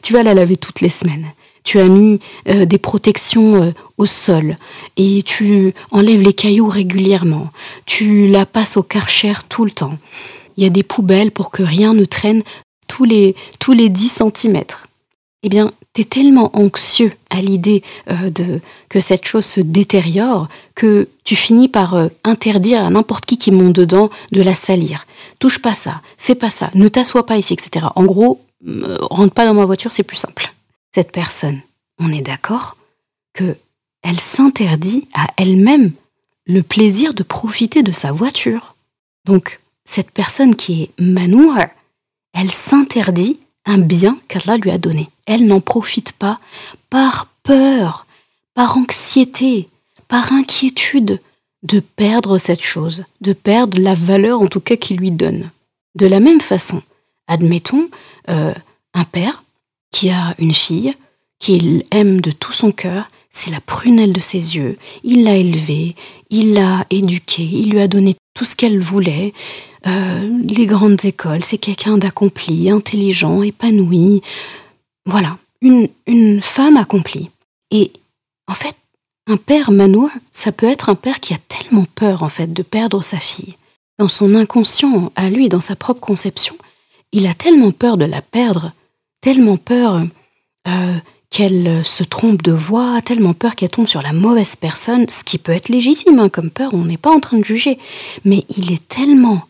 Tu 0.00 0.14
vas 0.14 0.22
la 0.22 0.32
laver 0.32 0.56
toutes 0.56 0.80
les 0.80 0.88
semaines 0.88 1.26
tu 1.64 1.78
as 1.78 1.88
mis 1.88 2.18
euh, 2.48 2.64
des 2.64 2.78
protections 2.78 3.62
euh, 3.62 3.72
au 3.98 4.06
sol 4.06 4.56
et 4.96 5.22
tu 5.22 5.74
enlèves 5.90 6.22
les 6.22 6.32
cailloux 6.32 6.68
régulièrement, 6.68 7.50
tu 7.84 8.28
la 8.28 8.46
passes 8.46 8.78
au 8.78 8.82
karcher 8.82 9.34
tout 9.50 9.66
le 9.66 9.70
temps. 9.70 9.98
Il 10.56 10.64
y 10.64 10.66
a 10.66 10.70
des 10.70 10.82
poubelles 10.82 11.30
pour 11.30 11.50
que 11.50 11.62
rien 11.62 11.92
ne 11.92 12.06
traîne 12.06 12.42
tous 12.86 13.04
les, 13.04 13.36
tous 13.58 13.72
les 13.72 13.90
10 13.90 14.22
cm. 14.34 14.62
Eh 15.42 15.48
bien, 15.48 15.70
tu 15.94 16.02
es 16.02 16.04
tellement 16.04 16.50
anxieux 16.56 17.12
à 17.30 17.40
l'idée 17.40 17.82
euh, 18.10 18.30
de 18.30 18.60
que 18.88 19.00
cette 19.00 19.24
chose 19.24 19.46
se 19.46 19.60
détériore 19.60 20.48
que 20.74 21.08
tu 21.24 21.36
finis 21.36 21.68
par 21.68 22.08
interdire 22.24 22.84
à 22.84 22.90
n'importe 22.90 23.26
qui 23.26 23.38
qui 23.38 23.50
monte 23.50 23.74
dedans 23.74 24.10
de 24.32 24.42
la 24.42 24.54
salir. 24.54 25.06
Touche 25.38 25.60
pas 25.60 25.74
ça, 25.74 26.00
fais 26.16 26.34
pas 26.34 26.50
ça, 26.50 26.70
ne 26.74 26.88
t'assois 26.88 27.26
pas 27.26 27.36
ici, 27.36 27.52
etc. 27.52 27.86
En 27.94 28.04
gros, 28.04 28.40
rentre 29.00 29.34
pas 29.34 29.46
dans 29.46 29.54
ma 29.54 29.64
voiture, 29.64 29.92
c'est 29.92 30.02
plus 30.02 30.16
simple 30.16 30.52
cette 30.98 31.12
personne, 31.12 31.60
on 32.00 32.12
est 32.12 32.22
d'accord 32.22 32.76
que 33.32 33.56
elle 34.02 34.18
s'interdit 34.18 35.06
à 35.14 35.28
elle-même 35.36 35.92
le 36.46 36.62
plaisir 36.64 37.14
de 37.14 37.22
profiter 37.22 37.82
de 37.84 37.92
sa 37.92 38.10
voiture. 38.10 38.74
Donc, 39.24 39.60
cette 39.84 40.10
personne 40.10 40.56
qui 40.56 40.82
est 40.82 41.00
manour, 41.00 41.54
elle 42.32 42.50
s'interdit 42.50 43.38
un 43.68 43.78
bien 43.78 44.18
qu'Allah 44.26 44.56
lui 44.56 44.70
a 44.70 44.78
donné. 44.78 45.08
Elle 45.26 45.46
n'en 45.46 45.60
profite 45.60 46.12
pas 46.12 46.40
par 46.90 47.28
peur, 47.44 48.06
par 48.54 48.76
anxiété, 48.76 49.68
par 50.08 50.32
inquiétude 50.32 51.20
de 51.62 51.80
perdre 51.80 52.38
cette 52.38 52.62
chose, 52.62 53.04
de 53.20 53.34
perdre 53.34 53.78
la 53.78 53.94
valeur 53.94 54.40
en 54.40 54.46
tout 54.46 54.60
cas 54.60 54.76
qu'il 54.76 54.96
lui 54.96 55.10
donne. 55.10 55.50
De 55.94 56.06
la 56.06 56.18
même 56.18 56.40
façon, 56.40 56.82
admettons, 57.26 57.88
euh, 58.30 58.54
un 58.94 59.04
père 59.04 59.44
qui 59.92 60.10
a 60.10 60.34
une 60.38 60.54
fille 60.54 60.94
qu'il 61.38 61.84
aime 61.90 62.20
de 62.20 62.30
tout 62.30 62.52
son 62.52 62.72
cœur, 62.72 63.10
c'est 63.30 63.50
la 63.50 63.60
prunelle 63.60 64.12
de 64.12 64.20
ses 64.20 64.56
yeux, 64.56 64.78
il 65.04 65.24
l'a 65.24 65.36
élevée, 65.36 65.94
il 66.30 66.54
l'a 66.54 66.86
éduquée, 66.90 67.44
il 67.44 67.70
lui 67.70 67.80
a 67.80 67.88
donné 67.88 68.16
tout 68.34 68.44
ce 68.44 68.56
qu'elle 68.56 68.80
voulait, 68.80 69.34
euh, 69.86 70.38
les 70.42 70.66
grandes 70.66 71.04
écoles, 71.04 71.44
c'est 71.44 71.58
quelqu'un 71.58 71.98
d'accompli, 71.98 72.70
intelligent, 72.70 73.42
épanoui. 73.42 74.22
Voilà, 75.06 75.38
une, 75.60 75.88
une 76.06 76.42
femme 76.42 76.76
accomplie. 76.76 77.30
Et 77.70 77.92
en 78.48 78.54
fait, 78.54 78.74
un 79.26 79.36
père 79.36 79.70
manoir, 79.70 80.10
ça 80.32 80.52
peut 80.52 80.68
être 80.68 80.88
un 80.88 80.94
père 80.94 81.20
qui 81.20 81.34
a 81.34 81.38
tellement 81.48 81.84
peur 81.94 82.22
en 82.22 82.28
fait 82.28 82.52
de 82.52 82.62
perdre 82.62 83.02
sa 83.02 83.18
fille. 83.18 83.56
Dans 83.98 84.08
son 84.08 84.34
inconscient, 84.34 85.12
à 85.16 85.28
lui, 85.28 85.48
dans 85.48 85.60
sa 85.60 85.76
propre 85.76 86.00
conception, 86.00 86.56
il 87.12 87.26
a 87.26 87.34
tellement 87.34 87.72
peur 87.72 87.96
de 87.96 88.04
la 88.04 88.22
perdre, 88.22 88.72
tellement 89.20 89.56
peur 89.56 90.06
euh, 90.68 90.96
qu'elle 91.30 91.84
se 91.84 92.04
trompe 92.04 92.42
de 92.42 92.52
voix, 92.52 93.02
tellement 93.02 93.34
peur 93.34 93.54
qu'elle 93.54 93.70
tombe 93.70 93.86
sur 93.86 94.02
la 94.02 94.12
mauvaise 94.12 94.56
personne, 94.56 95.08
ce 95.08 95.24
qui 95.24 95.38
peut 95.38 95.52
être 95.52 95.68
légitime 95.68 96.18
hein, 96.18 96.28
comme 96.28 96.50
peur, 96.50 96.72
on 96.72 96.84
n'est 96.84 96.96
pas 96.96 97.10
en 97.10 97.20
train 97.20 97.38
de 97.38 97.44
juger, 97.44 97.78
mais 98.24 98.44
il 98.56 98.72
est 98.72 98.88
tellement 98.88 99.42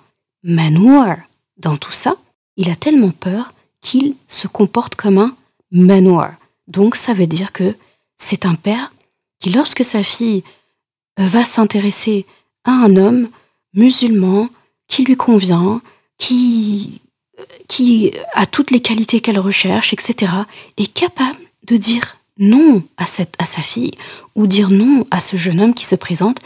manoir 0.48 1.18
dans 1.58 1.76
tout 1.76 1.92
ça, 1.92 2.16
il 2.56 2.70
a 2.70 2.76
tellement 2.76 3.10
peur 3.10 3.52
qu'il 3.80 4.14
se 4.26 4.48
comporte 4.48 4.96
comme 4.96 5.18
un 5.18 5.36
manoir. 5.70 6.32
Donc 6.66 6.96
ça 6.96 7.12
veut 7.12 7.26
dire 7.26 7.52
que 7.52 7.76
c'est 8.16 8.46
un 8.46 8.54
père 8.54 8.92
qui, 9.38 9.50
lorsque 9.50 9.84
sa 9.84 10.02
fille 10.02 10.42
euh, 11.20 11.26
va 11.26 11.44
s'intéresser 11.44 12.26
à 12.64 12.72
un 12.72 12.96
homme 12.96 13.28
musulman 13.74 14.48
qui 14.88 15.04
lui 15.04 15.16
convient, 15.16 15.80
qui, 16.16 17.00
euh, 17.38 17.44
qui 17.68 18.12
a 18.32 18.46
toutes 18.46 18.70
les 18.70 18.80
qualités 18.80 19.20
qu'elle 19.20 19.38
recherche, 19.38 19.92
etc., 19.92 20.32
est 20.78 20.92
capable 20.92 21.38
de 21.66 21.76
dire 21.76 22.16
non 22.38 22.82
à, 22.96 23.04
cette, 23.04 23.34
à 23.38 23.44
sa 23.44 23.62
fille 23.62 23.92
ou 24.34 24.46
dire 24.46 24.70
non 24.70 25.06
à 25.10 25.20
ce 25.20 25.36
jeune 25.36 25.60
homme 25.60 25.74
qui 25.74 25.84
se 25.84 25.96
présente 25.96 26.40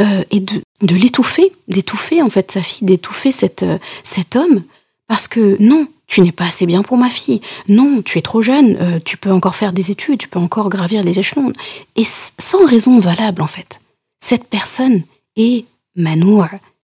euh, 0.00 0.24
et 0.30 0.40
de, 0.40 0.62
de 0.80 0.96
l'étouffer, 0.96 1.52
d'étouffer 1.68 2.22
en 2.22 2.30
fait 2.30 2.50
sa 2.50 2.62
fille, 2.62 2.86
d'étouffer 2.86 3.30
euh, 3.62 3.78
cet 4.02 4.36
homme 4.36 4.62
parce 5.08 5.28
que 5.28 5.56
non, 5.60 5.86
tu 6.06 6.22
n'es 6.22 6.32
pas 6.32 6.46
assez 6.46 6.66
bien 6.66 6.82
pour 6.82 6.96
ma 6.96 7.10
fille, 7.10 7.40
non, 7.68 8.02
tu 8.02 8.18
es 8.18 8.22
trop 8.22 8.42
jeune, 8.42 8.76
euh, 8.80 8.98
tu 9.04 9.16
peux 9.16 9.30
encore 9.30 9.54
faire 9.54 9.72
des 9.72 9.90
études, 9.90 10.18
tu 10.18 10.28
peux 10.28 10.38
encore 10.38 10.68
gravir 10.68 11.02
les 11.02 11.18
échelons 11.18 11.52
et 11.96 12.04
sans 12.04 12.64
raison 12.64 12.98
valable 12.98 13.42
en 13.42 13.46
fait. 13.46 13.80
Cette 14.20 14.44
personne 14.44 15.02
est 15.36 15.64
manoir. 15.96 16.50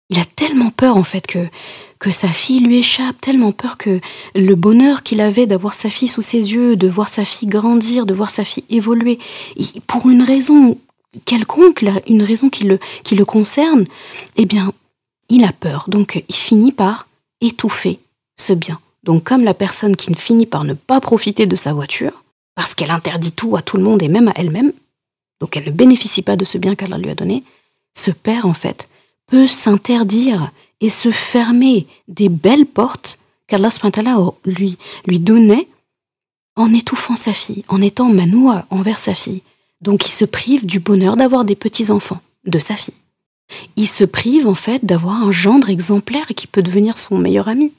Il 0.09 0.19
a 0.19 0.25
tellement 0.35 0.69
peur 0.69 0.97
en 0.97 1.03
fait 1.03 1.25
que 1.27 1.47
que 1.99 2.11
sa 2.11 2.27
fille 2.27 2.59
lui 2.59 2.77
échappe, 2.77 3.19
tellement 3.21 3.51
peur 3.51 3.77
que 3.77 3.99
le 4.35 4.55
bonheur 4.55 5.01
qu'il 5.01 5.21
avait 5.21 5.47
d'avoir 5.47 5.73
sa 5.73 5.89
fille 5.89 6.07
sous 6.07 6.21
ses 6.21 6.53
yeux, 6.53 6.75
de 6.75 6.87
voir 6.87 7.09
sa 7.09 7.25
fille 7.25 7.47
grandir, 7.47 8.05
de 8.05 8.13
voir 8.13 8.29
sa 8.29 8.43
fille 8.43 8.65
évoluer, 8.69 9.17
pour 9.87 10.09
une 10.09 10.21
raison 10.21 10.77
quelconque, 11.25 11.85
une 12.07 12.23
raison 12.23 12.49
qui 12.49 12.63
le, 12.63 12.79
qui 13.03 13.15
le 13.15 13.25
concerne, 13.25 13.85
eh 14.35 14.45
bien, 14.45 14.73
il 15.29 15.43
a 15.43 15.51
peur. 15.51 15.85
Donc, 15.87 16.23
il 16.27 16.35
finit 16.35 16.71
par 16.71 17.07
étouffer 17.41 17.99
ce 18.37 18.53
bien. 18.53 18.79
Donc, 19.03 19.23
comme 19.23 19.43
la 19.43 19.53
personne 19.53 19.95
qui 19.95 20.13
finit 20.15 20.45
par 20.45 20.63
ne 20.63 20.73
pas 20.73 20.99
profiter 20.99 21.45
de 21.45 21.55
sa 21.55 21.73
voiture, 21.73 22.23
parce 22.55 22.73
qu'elle 22.73 22.91
interdit 22.91 23.31
tout 23.31 23.55
à 23.55 23.61
tout 23.61 23.77
le 23.77 23.83
monde 23.83 24.01
et 24.01 24.07
même 24.07 24.29
à 24.29 24.33
elle-même, 24.35 24.71
donc 25.39 25.57
elle 25.57 25.65
ne 25.65 25.71
bénéficie 25.71 26.21
pas 26.21 26.35
de 26.35 26.45
ce 26.45 26.57
bien 26.57 26.75
qu'elle 26.75 26.93
lui 26.95 27.09
a 27.09 27.15
donné, 27.15 27.43
ce 27.93 28.11
père, 28.11 28.45
en 28.45 28.53
fait, 28.53 28.89
peut 29.27 29.47
s'interdire 29.47 30.51
et 30.81 30.89
se 30.89 31.11
fermer 31.11 31.87
des 32.07 32.29
belles 32.29 32.65
portes 32.65 33.19
qu'Allah 33.47 33.69
lui, 34.45 34.77
lui 35.05 35.19
donnait 35.19 35.67
en 36.55 36.73
étouffant 36.73 37.15
sa 37.15 37.33
fille, 37.33 37.63
en 37.67 37.81
étant 37.81 38.09
manoua 38.09 38.65
envers 38.69 38.99
sa 38.99 39.13
fille. 39.13 39.41
Donc 39.81 40.07
il 40.07 40.11
se 40.11 40.25
prive 40.25 40.65
du 40.65 40.79
bonheur 40.79 41.17
d'avoir 41.17 41.45
des 41.45 41.55
petits-enfants 41.55 42.21
de 42.45 42.59
sa 42.59 42.75
fille. 42.75 42.93
Il 43.75 43.87
se 43.87 44.03
prive 44.03 44.47
en 44.47 44.55
fait 44.55 44.85
d'avoir 44.85 45.23
un 45.23 45.31
gendre 45.31 45.69
exemplaire 45.69 46.27
qui 46.35 46.47
peut 46.47 46.63
devenir 46.63 46.97
son 46.97 47.17
meilleur 47.17 47.47
ami. 47.47 47.71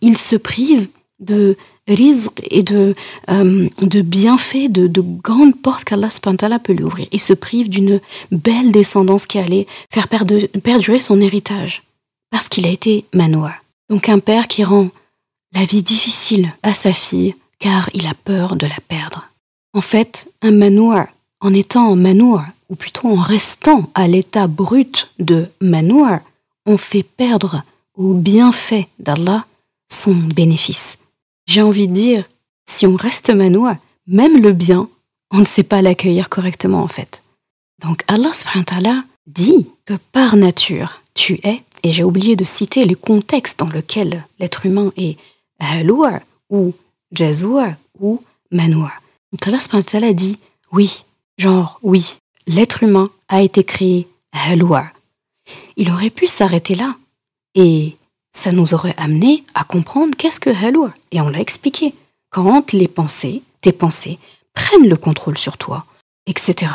Il 0.00 0.16
se 0.16 0.36
prive 0.36 0.88
de 1.18 1.56
rizq 1.88 2.42
et 2.50 2.62
de, 2.62 2.94
euh, 3.30 3.68
de 3.80 4.00
bienfaits, 4.00 4.70
de, 4.70 4.86
de 4.86 5.00
grandes 5.00 5.56
portes 5.56 5.84
qu'Allah 5.84 6.58
peut 6.58 6.72
lui 6.72 6.84
ouvrir. 6.84 7.06
Il 7.12 7.20
se 7.20 7.32
prive 7.32 7.68
d'une 7.68 8.00
belle 8.30 8.72
descendance 8.72 9.26
qui 9.26 9.38
allait 9.38 9.66
faire 9.90 10.08
perdurer 10.08 11.00
son 11.00 11.20
héritage 11.20 11.82
parce 12.30 12.48
qu'il 12.48 12.66
a 12.66 12.70
été 12.70 13.04
manoir. 13.14 13.54
Donc 13.88 14.08
un 14.08 14.18
père 14.18 14.48
qui 14.48 14.64
rend 14.64 14.88
la 15.52 15.64
vie 15.64 15.82
difficile 15.82 16.52
à 16.62 16.74
sa 16.74 16.92
fille 16.92 17.34
car 17.58 17.88
il 17.94 18.06
a 18.06 18.14
peur 18.14 18.56
de 18.56 18.66
la 18.66 18.76
perdre. 18.88 19.28
En 19.72 19.80
fait, 19.80 20.28
un 20.42 20.50
manoir, 20.50 21.06
en 21.40 21.52
étant 21.52 21.94
manoir, 21.96 22.46
ou 22.68 22.76
plutôt 22.76 23.08
en 23.08 23.20
restant 23.20 23.90
à 23.94 24.08
l'état 24.08 24.46
brut 24.46 25.10
de 25.18 25.48
manoir, 25.60 26.20
on 26.66 26.76
fait 26.76 27.02
perdre 27.02 27.62
au 27.94 28.14
bienfait 28.14 28.88
d'Allah 28.98 29.44
son 29.88 30.14
bénéfice. 30.14 30.98
J'ai 31.46 31.62
envie 31.62 31.88
de 31.88 31.94
dire, 31.94 32.24
si 32.68 32.86
on 32.86 32.96
reste 32.96 33.30
manoir, 33.30 33.76
même 34.06 34.42
le 34.42 34.52
bien, 34.52 34.88
on 35.30 35.38
ne 35.38 35.44
sait 35.44 35.62
pas 35.62 35.82
l'accueillir 35.82 36.28
correctement 36.28 36.82
en 36.82 36.88
fait. 36.88 37.22
Donc 37.80 38.02
Allah 38.08 38.32
dit 39.26 39.68
que 39.84 39.94
par 40.12 40.36
nature, 40.36 41.02
tu 41.14 41.40
es 41.42 41.62
et 41.82 41.90
j'ai 41.90 42.04
oublié 42.04 42.36
de 42.36 42.44
citer 42.44 42.84
les 42.84 42.94
contextes 42.94 43.58
dans 43.58 43.68
lesquels 43.68 44.24
l'être 44.38 44.66
humain 44.66 44.92
est 44.96 45.16
haloua 45.58 46.20
ou 46.50 46.74
jazoua 47.12 47.70
ou 48.00 48.22
manoua. 48.50 48.92
Donc 49.32 49.46
Allah 49.46 50.12
dit 50.12 50.38
oui, 50.72 51.04
genre 51.38 51.78
oui, 51.82 52.16
l'être 52.46 52.82
humain 52.82 53.10
a 53.28 53.42
été 53.42 53.64
créé 53.64 54.06
haloua. 54.32 54.86
Il 55.76 55.90
aurait 55.90 56.10
pu 56.10 56.26
s'arrêter 56.26 56.74
là 56.74 56.96
et 57.54 57.96
ça 58.32 58.52
nous 58.52 58.74
aurait 58.74 58.94
amené 58.96 59.44
à 59.54 59.64
comprendre 59.64 60.16
qu'est-ce 60.16 60.40
que 60.40 60.50
haloua. 60.50 60.92
Et 61.10 61.20
on 61.20 61.28
l'a 61.28 61.40
expliqué. 61.40 61.94
Quand 62.30 62.72
les 62.72 62.88
pensées, 62.88 63.42
tes 63.62 63.72
pensées, 63.72 64.18
prennent 64.52 64.88
le 64.88 64.96
contrôle 64.96 65.38
sur 65.38 65.56
toi, 65.56 65.86
etc. 66.26 66.72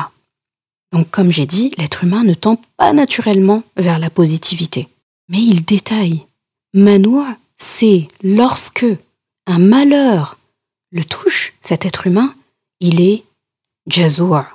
Donc 0.92 1.10
comme 1.12 1.32
j'ai 1.32 1.46
dit, 1.46 1.72
l'être 1.78 2.04
humain 2.04 2.24
ne 2.24 2.34
tend 2.34 2.60
pas 2.78 2.94
naturellement 2.94 3.64
vers 3.78 4.00
la 4.00 4.10
positivité. 4.10 4.88
Mais 5.30 5.40
il 5.40 5.64
détaille. 5.64 6.26
Manoua, 6.74 7.38
c'est 7.58 8.08
lorsque 8.24 8.86
un 9.46 9.60
malheur 9.60 10.38
le 10.92 11.04
touche, 11.04 11.54
cet 11.62 11.86
être 11.86 12.08
humain, 12.08 12.34
il 12.80 13.02
est 13.02 13.24
jazoua. 13.88 14.48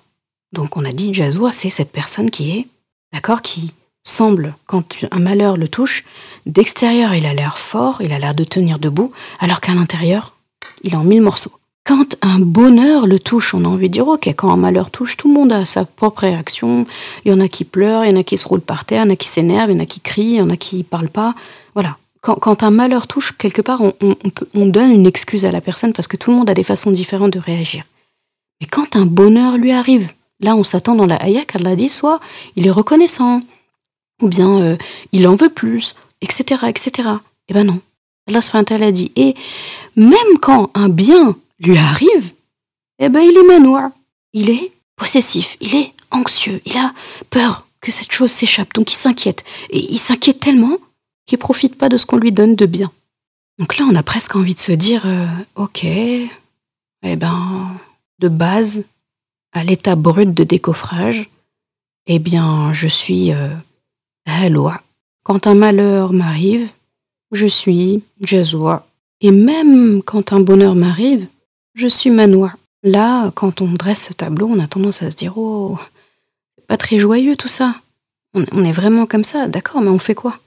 Donc 0.53 0.77
on 0.77 0.85
a 0.85 0.93
dit 0.93 1.13
jazoua, 1.13 1.53
c'est 1.53 1.71
cette 1.71 1.93
personne 1.93 2.31
qui 2.31 2.59
est, 2.59 2.67
d'accord, 3.13 3.43
qui 3.43 3.75
semble, 4.05 4.55
quand 4.67 5.05
un 5.11 5.19
malheur 5.19 5.57
le 5.57 5.69
touche, 5.69 6.05
d'extérieur 6.47 7.15
il 7.15 7.27
a 7.27 7.35
l'air 7.35 7.59
fort, 7.59 8.01
il 8.01 8.13
a 8.13 8.19
l'air 8.19 8.35
de 8.35 8.45
tenir 8.45 8.79
debout, 8.79 9.13
alors 9.41 9.61
qu'à 9.61 9.75
l'intérieur, 9.75 10.35
il 10.83 10.95
est 10.95 10.97
en 10.97 11.05
mille 11.05 11.23
morceaux. 11.23 11.53
Quand 11.85 12.17
un 12.21 12.41
bonheur 12.41 13.07
le 13.07 13.21
touche, 13.21 13.55
on 13.55 13.65
a 13.65 13.69
envie 13.69 13.89
de 13.89 13.93
dire, 13.93 14.09
ok, 14.09 14.27
quand 14.37 14.51
un 14.51 14.57
malheur 14.57 14.91
touche, 14.91 15.17
tout 15.17 15.29
le 15.29 15.35
monde 15.35 15.53
a 15.53 15.65
sa 15.65 15.85
propre 15.85 16.23
réaction. 16.23 16.85
Il 17.25 17.31
y 17.31 17.35
en 17.35 17.39
a 17.39 17.47
qui 17.47 17.65
pleurent, 17.65 18.05
il 18.05 18.11
y 18.11 18.13
en 18.13 18.19
a 18.19 18.25
qui 18.25 18.37
se 18.37 18.49
roulent 18.49 18.61
par 18.61 18.85
terre, 18.85 19.05
il 19.05 19.07
y 19.07 19.11
en 19.11 19.13
a 19.13 19.17
qui 19.17 19.29
s'énervent, 19.29 19.71
il 19.71 19.75
y 19.75 19.77
en 19.77 19.83
a 19.83 19.87
qui 19.87 20.01
crient, 20.01 20.33
il 20.33 20.37
y 20.39 20.41
en 20.41 20.51
a 20.51 20.57
qui 20.57 20.83
parlent 20.83 21.09
pas. 21.09 21.37
Voilà. 21.75 21.97
Quand, 22.23 22.65
un 22.65 22.73
malheur 22.73 23.07
touche, 23.07 23.31
quelque 23.39 23.63
part, 23.63 23.81
on, 23.81 24.67
donne 24.67 24.91
une 24.91 25.07
excuse 25.07 25.45
à 25.45 25.53
la 25.53 25.61
personne 25.61 25.93
parce 25.93 26.09
que 26.09 26.17
tout 26.17 26.33
le 26.33 26.37
monde 26.37 26.51
a 26.51 26.55
des 26.55 26.65
façons 26.65 26.91
différentes 26.91 27.33
de 27.35 27.39
réagir. 27.39 27.85
Mais 28.61 28.67
quand 28.67 28.97
un 28.97 29.07
bonheur 29.07 29.57
lui 29.57 29.73
arrive, 29.73 30.11
là, 30.41 30.57
on 30.57 30.65
s'attend 30.65 30.95
dans 30.95 31.07
la 31.07 31.23
ayah 31.23 31.45
qu'Allah 31.45 31.77
dit 31.77 31.89
soit 31.89 32.21
il 32.57 32.67
est 32.67 32.71
reconnaissant, 32.71 33.43
ou 34.23 34.29
bien 34.29 34.61
euh, 34.61 34.77
il 35.13 35.27
en 35.29 35.37
veut 35.37 35.51
plus, 35.51 35.95
etc., 36.21 36.65
etc. 36.69 37.09
Eh 37.49 37.55
ben 37.55 37.65
non. 37.65 37.81
Allah 38.29 38.41
a 38.53 38.93
dit, 38.93 39.13
et 39.15 39.37
même 39.95 40.39
quand 40.41 40.71
un 40.75 40.89
bien 40.89 41.37
lui 41.61 41.79
arrive, 41.79 42.33
eh 42.99 43.09
ben 43.09 43.21
il 43.21 43.37
est 43.37 43.47
manoir. 43.47 43.91
Il 44.33 44.51
est 44.51 44.73
possessif, 44.97 45.57
il 45.61 45.77
est 45.77 45.93
anxieux, 46.11 46.61
il 46.65 46.77
a 46.77 46.93
peur 47.31 47.67
que 47.81 47.93
cette 47.93 48.11
chose 48.11 48.31
s'échappe, 48.33 48.75
donc 48.75 48.93
il 48.93 48.97
s'inquiète. 48.97 49.45
Et 49.71 49.79
il 49.79 49.99
s'inquiète 49.99 50.39
tellement 50.39 50.77
qu'il 51.27 51.39
profite 51.39 51.77
pas 51.77 51.89
de 51.89 51.97
ce 51.97 52.07
qu'on 52.07 52.17
lui 52.17 52.33
donne 52.33 52.57
de 52.57 52.67
bien. 52.67 52.91
Donc 53.59 53.79
là, 53.79 53.87
on 53.89 53.95
a 53.95 54.03
presque 54.03 54.37
envie 54.37 54.55
de 54.55 54.61
se 54.61 54.73
dire, 54.73 55.05
euh, 55.07 55.27
ok, 55.55 55.85
eh 55.85 56.29
ben, 57.03 57.71
de 58.19 58.29
base, 58.29 58.85
à 59.53 59.65
l'état 59.65 59.97
brut 59.97 60.33
de 60.33 60.45
décoffrage, 60.45 61.29
eh 62.07 62.19
bien, 62.19 62.73
je 62.73 62.89
suis 62.89 63.33
euh, 63.33 63.49
Quand 65.23 65.47
un 65.47 65.55
malheur 65.55 66.13
m'arrive, 66.13 66.69
je 67.33 67.47
suis 67.47 68.03
jazoua. 68.21 68.87
Et 69.21 69.31
même 69.31 70.03
quand 70.03 70.33
un 70.33 70.41
bonheur 70.41 70.75
m'arrive, 70.75 71.27
je 71.75 71.89
suis 71.89 72.11
manoir. 72.11 72.57
Là, 72.83 73.31
quand 73.33 73.61
on 73.61 73.73
dresse 73.73 74.09
ce 74.09 74.13
tableau, 74.13 74.47
on 74.47 74.61
a 74.61 74.69
tendance 74.69 75.03
à 75.03 75.11
se 75.11 75.17
dire 75.17 75.37
Oh, 75.37 75.79
pas 76.69 76.77
très 76.77 76.99
joyeux 76.99 77.37
tout 77.37 77.49
ça. 77.49 77.75
On, 78.35 78.65
est 78.65 78.73
vraiment 78.73 79.07
comme 79.07 79.25
ça, 79.25 79.49
d'accord, 79.49 79.81
mais 79.81 79.89
on 79.89 79.99
fait 79.99 80.15
quoi? 80.15 80.39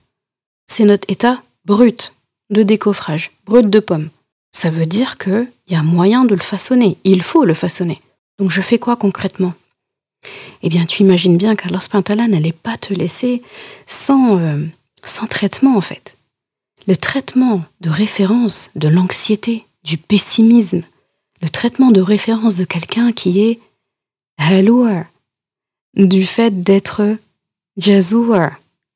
C'est 0.67 0.85
notre 0.85 1.09
état 1.09 1.41
brut 1.65 2.13
de 2.51 2.61
décoffrage, 2.61 3.31
brut 3.45 3.67
de 3.67 3.79
pomme. 3.79 4.09
Ça 4.51 4.69
veut 4.69 4.85
dire 4.85 5.17
qu'il 5.17 5.47
y 5.67 5.75
a 5.75 5.83
moyen 5.83 6.25
de 6.25 6.35
le 6.35 6.41
façonner. 6.41 6.97
Il 7.03 7.23
faut 7.23 7.45
le 7.45 7.53
façonner. 7.53 8.01
Donc 8.39 8.51
je 8.51 8.61
fais 8.61 8.79
quoi 8.79 8.95
concrètement? 8.95 9.53
Eh 10.61 10.69
bien, 10.69 10.85
tu 10.85 11.03
imagines 11.03 11.37
bien 11.37 11.55
qu'Allah 11.55 12.27
n'allait 12.27 12.51
pas 12.51 12.77
te 12.77 12.93
laisser 12.93 13.41
sans, 13.85 14.37
euh, 14.37 14.65
sans 15.03 15.27
traitement, 15.27 15.77
en 15.77 15.81
fait. 15.81 16.17
Le 16.87 16.95
traitement 16.95 17.63
de 17.81 17.89
référence 17.89 18.71
de 18.75 18.89
l'anxiété, 18.89 19.65
du 19.83 19.97
pessimisme, 19.97 20.83
le 21.41 21.49
traitement 21.49 21.91
de 21.91 22.01
référence 22.01 22.55
de 22.55 22.65
quelqu'un 22.65 23.11
qui 23.11 23.41
est 23.41 23.59
haloua, 24.37 25.05
du 25.95 26.25
fait 26.25 26.63
d'être 26.63 27.17
jazoua, 27.77 28.51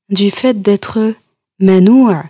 du 0.10 0.30
fait 0.30 0.62
d'être 0.62 1.14
manoua, 1.60 2.24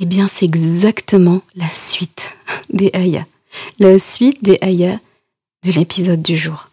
eh 0.00 0.06
bien 0.06 0.28
c'est 0.28 0.44
exactement 0.44 1.42
la 1.54 1.68
suite 1.68 2.37
des 2.70 2.90
ayats, 2.94 3.26
la 3.78 3.98
suite 3.98 4.42
des 4.42 4.58
ayats 4.60 5.00
de 5.64 5.72
l'épisode 5.72 6.22
du 6.22 6.36
jour. 6.36 6.68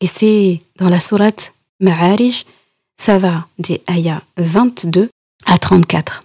Et 0.00 0.06
c'est 0.06 0.60
dans 0.78 0.88
la 0.88 1.00
sourate 1.00 1.52
Ma'arij, 1.80 2.44
ça 2.96 3.18
va 3.18 3.46
des 3.58 3.82
ayats 3.86 4.22
22 4.36 5.10
à 5.44 5.58
34, 5.58 6.24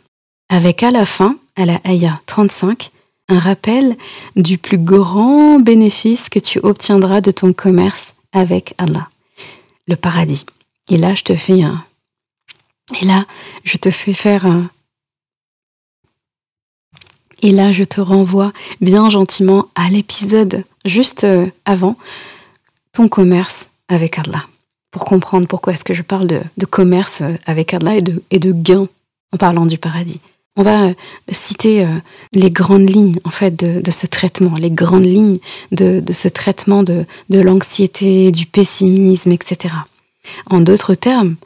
avec 0.50 0.84
à 0.84 0.92
la 0.92 1.06
fin, 1.06 1.38
à 1.56 1.66
la 1.66 1.80
ayah 1.86 2.20
35, 2.26 2.92
un 3.28 3.40
rappel 3.40 3.96
du 4.36 4.58
plus 4.58 4.78
grand 4.78 5.60
bénéfice 5.60 6.30
que 6.30 6.40
tu 6.40 6.60
obtiendras 6.60 7.22
de 7.22 7.32
ton 7.32 7.54
commerce 7.54 8.08
avec 8.32 8.74
Allah, 8.78 9.08
le 9.88 9.96
paradis. 9.96 10.46
Et 10.90 10.98
là, 10.98 11.16
je 11.16 11.24
te 11.24 11.36
fais 11.36 11.64
un. 11.64 11.84
Et 13.02 13.06
là, 13.06 13.26
je 13.64 13.78
te 13.78 13.90
fais 13.90 14.14
faire 14.14 14.46
un. 14.46 14.70
Et 17.42 17.52
là, 17.52 17.72
je 17.72 17.84
te 17.84 18.00
renvoie 18.00 18.54
bien 18.82 19.10
gentiment 19.10 19.68
à 19.76 19.90
l'épisode 19.90 20.64
juste 20.86 21.24
euh, 21.24 21.48
avant 21.66 21.98
ton 22.94 23.08
commerce 23.08 23.70
avec 23.88 24.20
Allah, 24.20 24.46
pour 24.92 25.06
comprendre 25.06 25.48
pourquoi 25.48 25.74
est-ce 25.74 25.84
que 25.84 25.94
je 25.94 26.04
parle 26.04 26.28
de, 26.28 26.66
commerce 26.66 27.22
euh, 27.22 27.36
avec 27.46 27.74
Allah 27.74 27.96
et 27.96 28.02
de, 28.02 28.22
et 28.30 28.40
gain 28.40 28.88
en 29.34 29.38
parlant 29.38 29.66
du 29.66 29.78
paradis. 29.78 30.20
On 30.56 30.64
va 30.64 30.88
euh, 30.88 30.94
citer 31.32 31.88
les 32.34 32.52
grandes 32.52 32.90
lignes 32.90 33.16
en 33.24 33.32
fait 33.32 33.56
de, 33.56 33.92
ce 33.92 34.06
traitement, 34.06 34.54
les 34.56 34.70
grandes 34.70 35.06
lignes 35.06 35.38
de, 35.72 36.04
ce 36.12 36.28
traitement 36.28 36.84
de, 36.84 37.06
de 37.30 37.40
l'anxiété, 37.40 38.32
du 38.32 38.46
pessimisme, 38.46 39.32
etc. 39.32 39.74
En 40.50 40.60
d'autres 40.60 40.94
termes, 40.94 41.38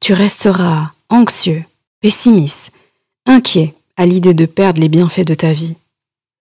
tu 0.00 0.12
resteras 0.12 0.90
anxieux, 1.08 1.62
pessimiste, 2.00 2.72
inquiet 3.26 3.75
à 3.96 4.06
l'idée 4.06 4.34
de 4.34 4.46
perdre 4.46 4.80
les 4.80 4.88
bienfaits 4.88 5.26
de 5.26 5.34
ta 5.34 5.52
vie, 5.52 5.74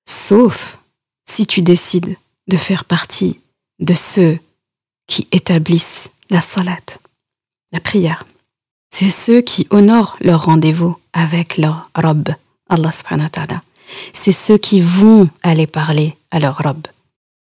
sauf 0.07 0.77
si 1.25 1.45
tu 1.45 1.61
décides 1.61 2.15
de 2.47 2.57
faire 2.57 2.85
partie 2.85 3.39
de 3.79 3.93
ceux 3.93 4.39
qui 5.07 5.27
établissent 5.31 6.09
la 6.29 6.41
salat, 6.41 6.79
la 7.71 7.79
prière. 7.79 8.25
C'est 8.91 9.09
ceux 9.09 9.41
qui 9.41 9.67
honorent 9.69 10.17
leur 10.21 10.45
rendez-vous 10.45 10.97
avec 11.13 11.57
leur 11.57 11.89
robe, 11.95 12.29
Allah 12.69 12.91
subhanahu 12.91 13.29
wa. 13.37 13.61
C'est 14.13 14.31
ceux 14.31 14.57
qui 14.57 14.81
vont 14.81 15.29
aller 15.43 15.67
parler 15.67 16.15
à 16.31 16.39
leur 16.39 16.57
robe. 16.57 16.87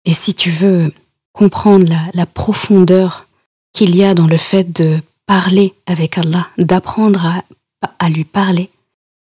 Et 0.05 0.13
si 0.13 0.33
tu 0.33 0.49
veux 0.49 0.93
comprendre 1.33 1.85
la, 2.13 2.25
profondeur 2.25 3.27
qu'il 3.73 3.95
y 3.95 4.03
a 4.03 4.13
dans 4.13 4.27
le 4.27 4.37
fait 4.37 4.71
de 4.71 4.99
parler 5.25 5.73
avec 5.85 6.17
Allah, 6.17 6.47
d'apprendre 6.57 7.41
à 7.99 8.09
lui 8.09 8.25
parler, 8.25 8.69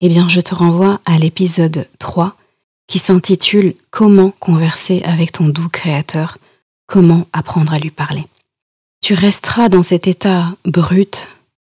eh 0.02 0.10
bien 0.10 0.30
je 0.30 0.40
te 0.42 0.56
renvoie 0.56 1.02
à 1.06 1.20
l'épisode 1.20 1.88
3 2.00 2.36
qui 2.88 3.00
s'intitule 3.00 3.76
Comment 3.92 4.32
converser 4.32 5.02
avec 5.04 5.32
ton 5.32 5.48
doux 5.48 5.70
Créateur, 5.70 6.38
comment 6.88 7.28
apprendre 7.34 7.74
à 7.74 7.80
lui 7.80 7.92
parler? 7.92 8.26
Tu 9.02 9.14
resteras 9.14 9.70
dans 9.70 9.84
cet 9.84 10.08
état 10.08 10.46
brut, 10.66 11.28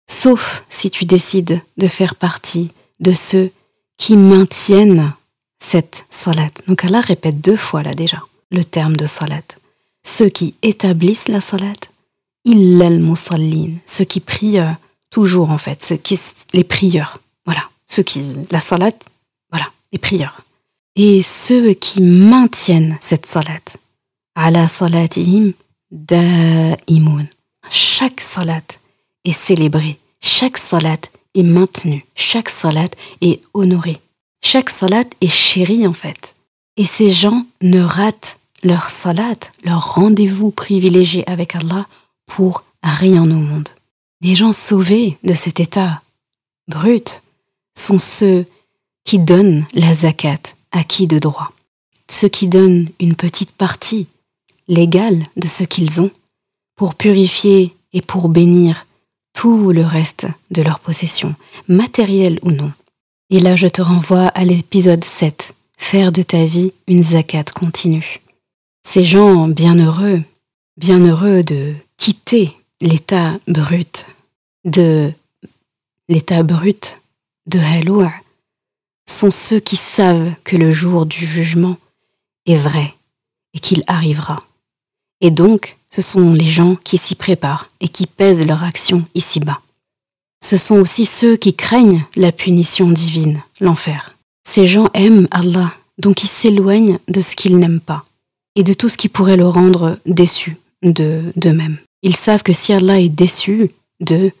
sauf 0.09 0.63
si 0.69 0.89
tu 0.89 1.05
décides 1.05 1.61
de 1.77 1.87
faire 1.87 2.15
partie 2.15 2.71
de 2.99 3.11
ceux 3.11 3.51
qui 3.97 4.17
maintiennent 4.17 5.13
cette 5.59 6.05
salat. 6.09 6.47
Donc 6.67 6.83
Allah 6.83 7.01
répète 7.01 7.39
deux 7.39 7.55
fois 7.55 7.83
là 7.83 7.93
déjà 7.93 8.21
le 8.51 8.63
terme 8.63 8.95
de 8.95 9.05
salat. 9.05 9.41
Ceux 10.03 10.29
qui 10.29 10.55
établissent 10.61 11.27
la 11.27 11.39
salat, 11.39 11.73
illal 12.43 12.99
musallin, 12.99 13.73
ceux 13.85 14.03
qui 14.05 14.19
prient 14.19 14.59
euh, 14.59 14.71
toujours 15.09 15.51
en 15.51 15.57
fait, 15.57 15.83
ceux 15.83 15.97
qui, 15.97 16.19
les 16.53 16.63
prieurs, 16.63 17.19
voilà, 17.45 17.63
ceux 17.91 18.03
qui, 18.03 18.37
la 18.51 18.61
salat, 18.61 18.93
voilà, 19.51 19.67
les 19.91 19.99
prieurs. 19.99 20.41
Et 20.95 21.21
ceux 21.21 21.73
qui 21.73 22.01
maintiennent 22.01 22.97
cette 23.01 23.25
salat, 23.25 23.65
ala 24.35 24.67
salatihim 24.69 25.51
da'imun. 25.91 27.25
Chaque 27.69 28.21
salat 28.21 28.63
est 29.25 29.33
célébrée, 29.33 29.99
chaque 30.21 30.57
salat 30.57 31.01
est 31.35 31.43
maintenue, 31.43 32.05
chaque 32.15 32.49
salat 32.49 32.89
est 33.19 33.41
honorée, 33.53 33.99
chaque 34.41 34.69
salat 34.69 35.03
est 35.19 35.27
chérie 35.27 35.85
en 35.85 35.93
fait. 35.93 36.33
Et 36.77 36.85
ces 36.85 37.09
gens 37.09 37.45
ne 37.61 37.81
ratent 37.81 38.37
leur 38.63 38.89
salat, 38.89 39.35
leur 39.65 39.95
rendez-vous 39.95 40.51
privilégié 40.51 41.29
avec 41.29 41.55
Allah 41.55 41.85
pour 42.25 42.63
rien 42.83 43.23
au 43.23 43.41
monde. 43.49 43.69
Les 44.21 44.35
gens 44.35 44.53
sauvés 44.53 45.17
de 45.23 45.33
cet 45.33 45.59
état 45.59 46.01
brut 46.69 47.21
sont 47.75 47.97
ceux 47.97 48.45
qui 49.03 49.19
donnent 49.19 49.65
la 49.73 49.93
zakat 49.93 50.39
à 50.71 50.83
qui 50.83 51.07
de 51.07 51.19
droit, 51.19 51.51
ceux 52.09 52.29
qui 52.29 52.47
donnent 52.47 52.89
une 52.99 53.15
petite 53.15 53.51
partie 53.51 54.07
légale 54.67 55.25
de 55.37 55.47
ce 55.47 55.63
qu'ils 55.63 56.01
ont 56.01 56.11
pour 56.75 56.95
purifier 56.95 57.75
et 57.93 58.01
pour 58.01 58.29
bénir 58.29 58.85
tout 59.33 59.71
le 59.71 59.83
reste 59.83 60.27
de 60.49 60.61
leur 60.61 60.79
possession, 60.79 61.35
matérielle 61.67 62.39
ou 62.41 62.51
non. 62.51 62.71
Et 63.29 63.39
là, 63.39 63.55
je 63.55 63.67
te 63.67 63.81
renvoie 63.81 64.27
à 64.27 64.43
l'épisode 64.43 65.03
7, 65.03 65.53
faire 65.77 66.11
de 66.11 66.21
ta 66.21 66.43
vie 66.43 66.73
une 66.87 67.03
zakat 67.03 67.45
continue. 67.55 68.19
Ces 68.83 69.03
gens 69.03 69.47
bienheureux, 69.47 70.21
bienheureux 70.77 71.43
de 71.43 71.73
quitter 71.97 72.51
l'état 72.81 73.37
brut, 73.47 74.05
de 74.65 75.11
l'état 76.09 76.43
brut 76.43 77.00
de 77.47 77.59
sont 79.07 79.31
ceux 79.31 79.59
qui 79.59 79.75
savent 79.75 80.33
que 80.43 80.55
le 80.55 80.71
jour 80.71 81.05
du 81.05 81.25
jugement 81.25 81.77
est 82.45 82.57
vrai 82.57 82.93
et 83.53 83.59
qu'il 83.59 83.83
arrivera. 83.87 84.43
Et 85.21 85.31
donc, 85.31 85.77
ce 85.89 86.01
sont 86.01 86.33
les 86.33 86.45
gens 86.45 86.75
qui 86.75 86.97
s'y 86.97 87.15
préparent 87.15 87.69
et 87.79 87.87
qui 87.87 88.07
pèsent 88.07 88.45
leur 88.45 88.63
action 88.63 89.05
ici-bas. 89.13 89.61
Ce 90.43 90.57
sont 90.57 90.77
aussi 90.77 91.05
ceux 91.05 91.35
qui 91.35 91.53
craignent 91.53 92.05
la 92.15 92.31
punition 92.31 92.89
divine, 92.89 93.43
l'enfer. 93.59 94.15
Ces 94.47 94.65
gens 94.65 94.89
aiment 94.93 95.27
Allah, 95.29 95.71
donc 95.99 96.23
ils 96.23 96.27
s'éloignent 96.27 96.97
de 97.07 97.21
ce 97.21 97.35
qu'ils 97.35 97.57
n'aiment 97.57 97.81
pas 97.81 98.05
et 98.55 98.63
de 98.63 98.73
tout 98.73 98.89
ce 98.89 98.97
qui 98.97 99.09
pourrait 99.09 99.37
le 99.37 99.47
rendre 99.47 99.99
déçu 100.05 100.57
d'eux-mêmes. 100.81 101.77
Ils 102.01 102.15
savent 102.15 102.43
que 102.43 102.53
si 102.53 102.73
Allah 102.73 102.99
est 102.99 103.09
déçu 103.09 103.69
d'eux, 103.99 104.31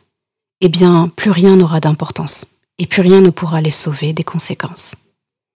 eh 0.61 0.69
bien, 0.69 1.11
plus 1.15 1.31
rien 1.31 1.55
n'aura 1.55 1.79
d'importance 1.79 2.45
et 2.81 2.87
plus 2.87 3.03
rien 3.03 3.21
ne 3.21 3.29
pourra 3.29 3.61
les 3.61 3.71
sauver 3.71 4.11
des 4.11 4.23
conséquences. 4.23 4.95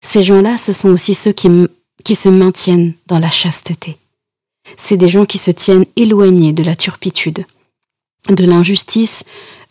Ces 0.04 0.24
gens-là, 0.24 0.58
ce 0.58 0.74
sont 0.74 0.90
aussi 0.90 1.14
ceux 1.14 1.32
qui, 1.32 2.16
se 2.16 2.30
maintiennent 2.30 2.94
dans 3.06 3.20
la 3.20 3.30
chasteté, 3.30 3.98
c'est 4.76 4.98
des 4.98 5.08
gens 5.08 5.26
qui 5.26 5.38
se 5.38 5.52
tiennent 5.52 5.86
éloignés 5.96 6.52
de 6.52 6.64
la 6.64 6.76
turpitude, 6.76 7.46
de 8.28 8.44
l'injustice 8.44 9.24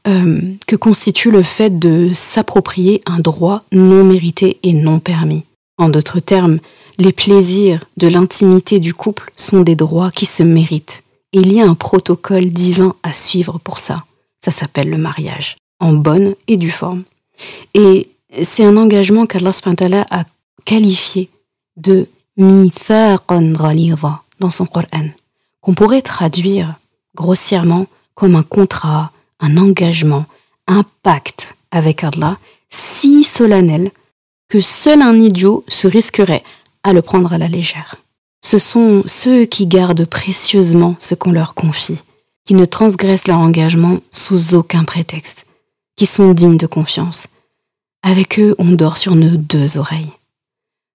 euh, 0.07 0.41
que 0.69 0.77
constitue 0.77 1.33
le 1.33 1.43
fait 1.43 1.77
de 1.77 2.13
s'approprier 2.15 3.03
un 3.05 3.19
droit 3.19 3.63
non 3.73 4.05
mérité 4.05 4.59
et 4.63 4.73
non 4.73 5.01
permis. 5.01 5.43
En 5.77 5.89
d'autres 5.89 6.21
termes, 6.21 6.61
les 6.99 7.13
plaisirs 7.13 7.85
de 7.97 8.07
l'intimité 8.07 8.79
du 8.79 8.95
couple 8.95 9.33
sont 9.37 9.63
des 9.63 9.75
droits 9.75 10.13
qui 10.13 10.27
se 10.27 10.45
méritent. 10.45 11.03
Il 11.33 11.53
y 11.53 11.61
a 11.61 11.67
un 11.67 11.75
protocole 11.75 12.51
divin 12.51 12.95
à 13.03 13.13
suivre 13.13 13.59
pour 13.59 13.79
ça. 13.79 14.05
Ça 14.45 14.53
s'appelle 14.53 14.89
le 14.89 14.99
mariage, 14.99 15.57
en 15.81 15.93
bonne 15.93 16.35
et 16.47 16.57
due 16.57 16.71
forme. 16.71 17.03
Et 17.75 18.09
c'est 18.43 18.65
un 18.65 18.77
engagement 18.77 19.27
qu'Allah 19.27 20.07
a 20.11 20.25
qualifié 20.65 21.31
de 21.77 22.07
mithaqan 22.37 23.53
dans 24.39 24.51
son 24.51 24.67
Coran, 24.67 25.09
qu'on 25.61 25.75
pourrait 25.75 26.03
traduire 26.03 26.75
grossièrement 27.15 27.87
comme 28.15 28.37
un 28.37 28.43
contrat, 28.43 29.13
un 29.41 29.57
engagement, 29.57 30.27
un 30.67 30.85
pacte 31.03 31.57
avec 31.71 32.05
Allah 32.05 32.39
si 32.71 33.25
solennel 33.25 33.91
que 34.49 34.61
seul 34.61 35.03
un 35.03 35.19
idiot 35.19 35.65
se 35.69 35.87
risquerait 35.87 36.43
à 36.83 36.93
le 36.93 37.03
prendre 37.03 37.33
à 37.33 37.39
la 37.39 37.49
légère. 37.49 37.97
Ce 38.43 38.59
sont 38.59 39.03
ceux 39.07 39.45
qui 39.45 39.67
gardent 39.67 40.07
précieusement 40.07 40.97
ce 40.99 41.15
qu'on 41.15 41.33
leur 41.33 41.55
confie, 41.55 42.03
qui 42.45 42.55
ne 42.55 42.65
transgressent 42.65 43.29
leur 43.29 43.39
engagement 43.39 43.99
sous 44.11 44.55
aucun 44.55 44.85
prétexte, 44.85 45.45
sont 46.07 46.33
dignes 46.33 46.57
de 46.57 46.67
confiance. 46.67 47.27
Avec 48.03 48.39
eux, 48.39 48.55
on 48.59 48.73
dort 48.73 48.97
sur 48.97 49.15
nos 49.15 49.37
deux 49.37 49.77
oreilles. 49.77 50.13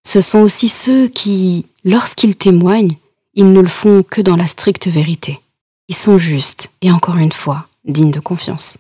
ce 0.04 0.22
sont 0.22 0.40
aussi 0.40 0.70
ceux 0.70 1.08
qui, 1.08 1.66
lorsqu'ils 1.84 2.36
témoignent, 2.36 2.96
ils 3.34 3.52
ne 3.52 3.60
le 3.60 3.68
font 3.68 4.04
que 4.04 4.22
dans 4.22 4.36
la 4.36 4.48
stricte 4.48 4.88
vérité. 4.88 5.40
Ils 5.88 5.96
sont 5.96 6.18
justes 6.18 6.70
et 6.82 6.92
encore 6.92 7.18
une 7.18 7.32
fois, 7.32 7.68
dignes 7.86 8.12
de 8.12 8.20
confiance. 8.20 8.78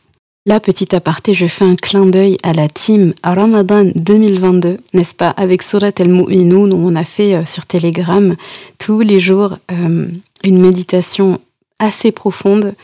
Là, 0.47 0.59
petit 0.59 0.95
aparté, 0.95 1.33
je 1.33 1.47
fais 1.47 1.65
un 1.65 1.73
clin 1.73 2.05
d'œil 2.05 2.37
à 2.43 2.53
la 2.53 2.69
team 2.69 3.15
Ramadan 3.23 3.89
2022, 3.95 4.77
n'est-ce 4.93 5.15
pas, 5.15 5.29
avec 5.31 5.63
Surat 5.63 5.91
al-Mu'minun, 5.97 6.71
où 6.71 6.87
on 6.87 6.95
a 6.95 7.03
fait 7.03 7.33
euh, 7.33 7.45
sur 7.45 7.65
Telegram 7.65 8.35
tous 8.77 8.99
les 8.99 9.19
jours 9.19 9.57
euh, 9.71 10.07
une 10.43 10.61
méditation 10.61 11.41
assez 11.79 12.11
profonde, 12.11 12.75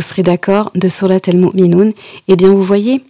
vous 0.00 0.06
serez 0.06 0.22
d'accord, 0.22 0.70
de 0.74 0.88
Surat 0.88 1.20
al-Mu'minun. 1.26 1.92
Eh 2.26 2.36
bien, 2.36 2.48
vous 2.48 2.62
voyez, 2.62 3.02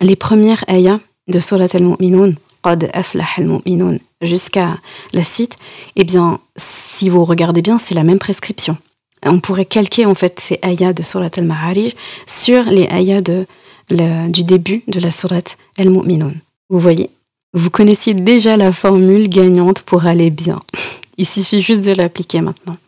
les 0.00 0.16
premières 0.16 0.64
ayahs 0.66 0.98
de 1.28 1.38
Surat 1.38 1.68
al-Mu'minun, 1.72 2.34
Qad 2.64 2.90
aflah 2.92 3.28
al-Mu'minun, 3.36 3.98
jusqu'à 4.20 4.76
la 5.12 5.22
suite, 5.22 5.54
eh 5.94 6.02
bien, 6.02 6.40
si 6.56 7.08
vous 7.08 7.24
regardez 7.24 7.62
bien, 7.62 7.78
c'est 7.78 7.94
la 7.94 8.02
même 8.02 8.18
prescription 8.18 8.76
on 9.24 9.38
pourrait 9.38 9.64
calquer 9.64 10.04
en 10.04 10.16
fait 10.16 10.40
ces 10.40 10.58
ayats 10.62 10.92
de 10.92 11.04
Surat 11.04 11.30
al-Ma'arij 11.36 11.94
sur 12.26 12.64
les 12.64 12.88
ayats 12.90 13.20
de, 13.20 13.46
du 13.88 14.42
début 14.42 14.82
de 14.88 14.98
la 14.98 15.12
Surat 15.12 15.42
al-Mu'minun. 15.78 16.34
Vous 16.70 16.80
voyez? 16.80 17.08
Vous 17.54 17.70
connaissiez 17.70 18.14
déjà 18.14 18.56
la 18.56 18.72
formule 18.72 19.28
gagnante 19.28 19.82
pour 19.82 20.06
aller 20.06 20.30
bien. 20.30 20.60
Il 21.18 21.26
suffit 21.26 21.62
juste 21.62 21.84
de 21.84 21.92
l'appliquer 21.92 22.40
maintenant. 22.40 22.78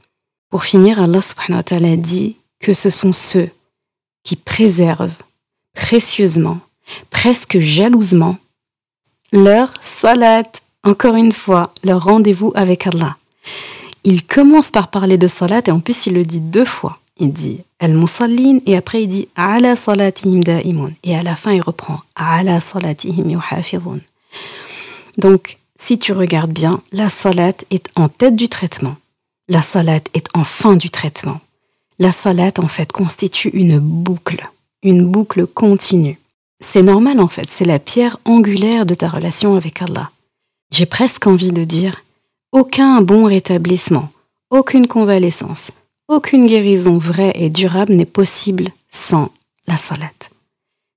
Pour 0.50 0.64
finir, 0.64 1.00
Allah 1.00 1.22
subhanahu 1.22 1.58
wa 1.58 1.62
ta'ala 1.62 1.96
dit 1.96 2.36
que 2.60 2.72
ce 2.72 2.90
sont 2.90 3.12
ceux 3.12 3.50
qui 4.22 4.36
préservent 4.36 5.22
précieusement, 5.74 6.60
presque 7.10 7.58
jalousement, 7.58 8.38
leur 9.32 9.72
salat, 9.80 10.44
encore 10.82 11.16
une 11.16 11.32
fois, 11.32 11.72
leur 11.82 12.04
rendez-vous 12.04 12.52
avec 12.54 12.86
Allah 12.86 13.16
il 14.04 14.24
commence 14.24 14.70
par 14.70 14.88
parler 14.88 15.18
de 15.18 15.26
salat 15.26 15.62
et 15.66 15.70
en 15.70 15.80
plus 15.80 16.06
il 16.06 16.14
le 16.14 16.24
dit 16.24 16.40
deux 16.40 16.66
fois. 16.66 16.98
Il 17.18 17.32
dit 17.32 17.60
al-musallin 17.78 18.58
et 18.66 18.76
après 18.76 19.04
il 19.04 19.08
dit 19.08 19.28
ala 19.34 19.76
salatihim 19.76 20.42
da'imun 20.42 20.90
et 21.02 21.16
à 21.16 21.22
la 21.22 21.36
fin 21.36 21.52
il 21.52 21.62
reprend 21.62 22.00
ala 22.14 22.60
salatihim 22.60 23.30
yuhafizun. 23.30 24.00
Donc 25.16 25.58
si 25.76 25.98
tu 25.98 26.12
regardes 26.12 26.52
bien, 26.52 26.82
la 26.92 27.08
salat 27.08 27.54
est 27.70 27.88
en 27.96 28.08
tête 28.08 28.36
du 28.36 28.48
traitement. 28.48 28.96
La 29.48 29.62
salat 29.62 30.00
est 30.12 30.26
en 30.34 30.44
fin 30.44 30.76
du 30.76 30.90
traitement. 30.90 31.40
La 31.98 32.10
salat 32.10 32.52
en 32.58 32.68
fait 32.68 32.90
constitue 32.90 33.50
une 33.50 33.78
boucle, 33.78 34.48
une 34.82 35.06
boucle 35.06 35.46
continue. 35.46 36.18
C'est 36.60 36.82
normal 36.82 37.20
en 37.20 37.28
fait, 37.28 37.48
c'est 37.50 37.64
la 37.64 37.78
pierre 37.78 38.16
angulaire 38.24 38.86
de 38.86 38.94
ta 38.94 39.08
relation 39.08 39.56
avec 39.56 39.80
Allah. 39.82 40.10
J'ai 40.72 40.86
presque 40.86 41.26
envie 41.26 41.52
de 41.52 41.64
dire 41.64 42.02
aucun 42.52 43.00
bon 43.00 43.26
rétablissement, 43.26 44.10
aucune 44.50 44.88
convalescence, 44.88 45.70
aucune 46.08 46.46
guérison 46.46 46.98
vraie 46.98 47.32
et 47.34 47.48
durable 47.48 47.94
n'est 47.94 48.04
possible 48.04 48.70
sans 48.90 49.30
la 49.66 49.76
salate. 49.76 50.30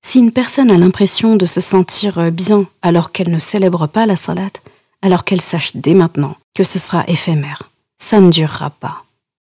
Si 0.04 0.18
une 0.18 0.32
personne 0.32 0.70
a 0.70 0.78
l'impression 0.78 1.36
de 1.36 1.44
se 1.44 1.60
sentir 1.60 2.32
bien 2.32 2.66
alors 2.82 3.12
qu'elle 3.12 3.30
ne 3.30 3.38
célèbre 3.38 3.86
pas 3.86 4.06
la 4.06 4.16
salate, 4.16 4.62
alors 5.02 5.24
qu'elle 5.24 5.40
sache 5.40 5.76
dès 5.76 5.94
maintenant 5.94 6.36
que 6.54 6.64
ce 6.64 6.78
sera 6.78 7.04
éphémère, 7.06 7.70
ça 7.98 8.20
ne 8.20 8.30
durera 8.30 8.70
pas. 8.70 9.04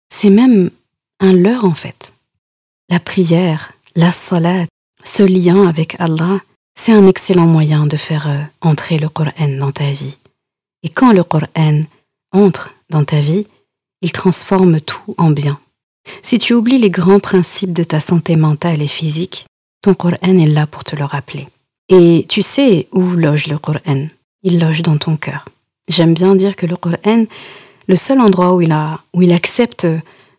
C'est 0.09 0.29
même 0.29 0.69
un 1.19 1.33
leurre 1.33 1.65
en 1.65 1.73
fait. 1.73 2.13
La 2.89 2.99
prière, 2.99 3.73
la 3.95 4.11
salate, 4.11 4.69
ce 5.03 5.23
lien 5.23 5.67
avec 5.67 5.95
Allah, 5.99 6.39
c'est 6.75 6.91
un 6.91 7.07
excellent 7.07 7.45
moyen 7.45 7.85
de 7.85 7.97
faire 7.97 8.27
euh, 8.27 8.41
entrer 8.61 8.97
le 8.97 9.09
Coran 9.09 9.57
dans 9.59 9.71
ta 9.71 9.89
vie. 9.91 10.17
Et 10.83 10.89
quand 10.89 11.11
le 11.11 11.23
Coran 11.23 11.81
entre 12.31 12.75
dans 12.89 13.03
ta 13.03 13.19
vie, 13.19 13.47
il 14.01 14.11
transforme 14.11 14.79
tout 14.79 15.13
en 15.17 15.31
bien. 15.31 15.59
Si 16.21 16.39
tu 16.39 16.53
oublies 16.53 16.79
les 16.79 16.89
grands 16.89 17.19
principes 17.19 17.73
de 17.73 17.83
ta 17.83 17.99
santé 17.99 18.35
mentale 18.35 18.81
et 18.81 18.87
physique, 18.87 19.45
ton 19.81 19.93
Coran 19.93 20.17
est 20.21 20.47
là 20.47 20.67
pour 20.67 20.83
te 20.83 20.95
le 20.95 21.03
rappeler. 21.03 21.47
Et 21.89 22.25
tu 22.29 22.41
sais 22.41 22.87
où 22.91 23.01
loge 23.01 23.47
le 23.47 23.57
Coran 23.57 24.07
Il 24.43 24.59
loge 24.59 24.81
dans 24.81 24.97
ton 24.97 25.17
cœur. 25.17 25.45
J'aime 25.87 26.13
bien 26.13 26.35
dire 26.35 26.55
que 26.55 26.65
le 26.65 26.77
Coran, 26.77 27.25
le 27.87 27.95
seul 27.95 28.21
endroit 28.21 28.53
où 28.55 28.61
il, 28.61 28.71
a, 28.71 29.01
où 29.13 29.21
il 29.21 29.31
accepte 29.31 29.87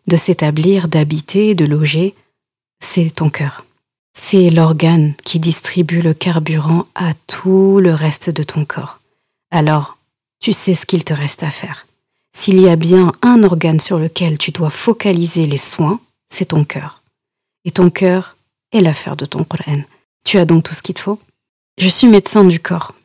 de 0.07 0.15
s'établir, 0.15 0.87
d'habiter, 0.87 1.55
de 1.55 1.65
loger, 1.65 2.15
c'est 2.79 3.11
ton 3.11 3.29
cœur. 3.29 3.65
C'est 4.13 4.49
l'organe 4.49 5.13
qui 5.23 5.39
distribue 5.39 6.01
le 6.01 6.13
carburant 6.13 6.87
à 6.95 7.13
tout 7.27 7.79
le 7.79 7.93
reste 7.93 8.29
de 8.29 8.43
ton 8.43 8.65
corps. 8.65 8.99
Alors, 9.51 9.97
tu 10.39 10.53
sais 10.53 10.75
ce 10.75 10.85
qu'il 10.85 11.03
te 11.03 11.13
reste 11.13 11.43
à 11.43 11.51
faire. 11.51 11.85
S'il 12.33 12.59
y 12.59 12.69
a 12.69 12.75
bien 12.75 13.11
un 13.21 13.43
organe 13.43 13.79
sur 13.79 13.99
lequel 13.99 14.37
tu 14.37 14.51
dois 14.51 14.69
focaliser 14.69 15.45
les 15.45 15.57
soins, 15.57 15.99
c'est 16.29 16.45
ton 16.45 16.63
cœur. 16.63 17.03
Et 17.65 17.71
ton 17.71 17.89
cœur 17.89 18.37
est 18.71 18.81
l'affaire 18.81 19.15
de 19.15 19.25
ton 19.25 19.43
Qur'an. 19.43 19.81
Tu 20.23 20.37
as 20.37 20.45
donc 20.45 20.63
tout 20.63 20.73
ce 20.73 20.81
qu'il 20.81 20.95
te 20.95 21.01
faut? 21.01 21.19
Je 21.77 21.87
suis 21.87 22.07
médecin 22.07 22.43
du 22.43 22.59
corps, 22.59 22.95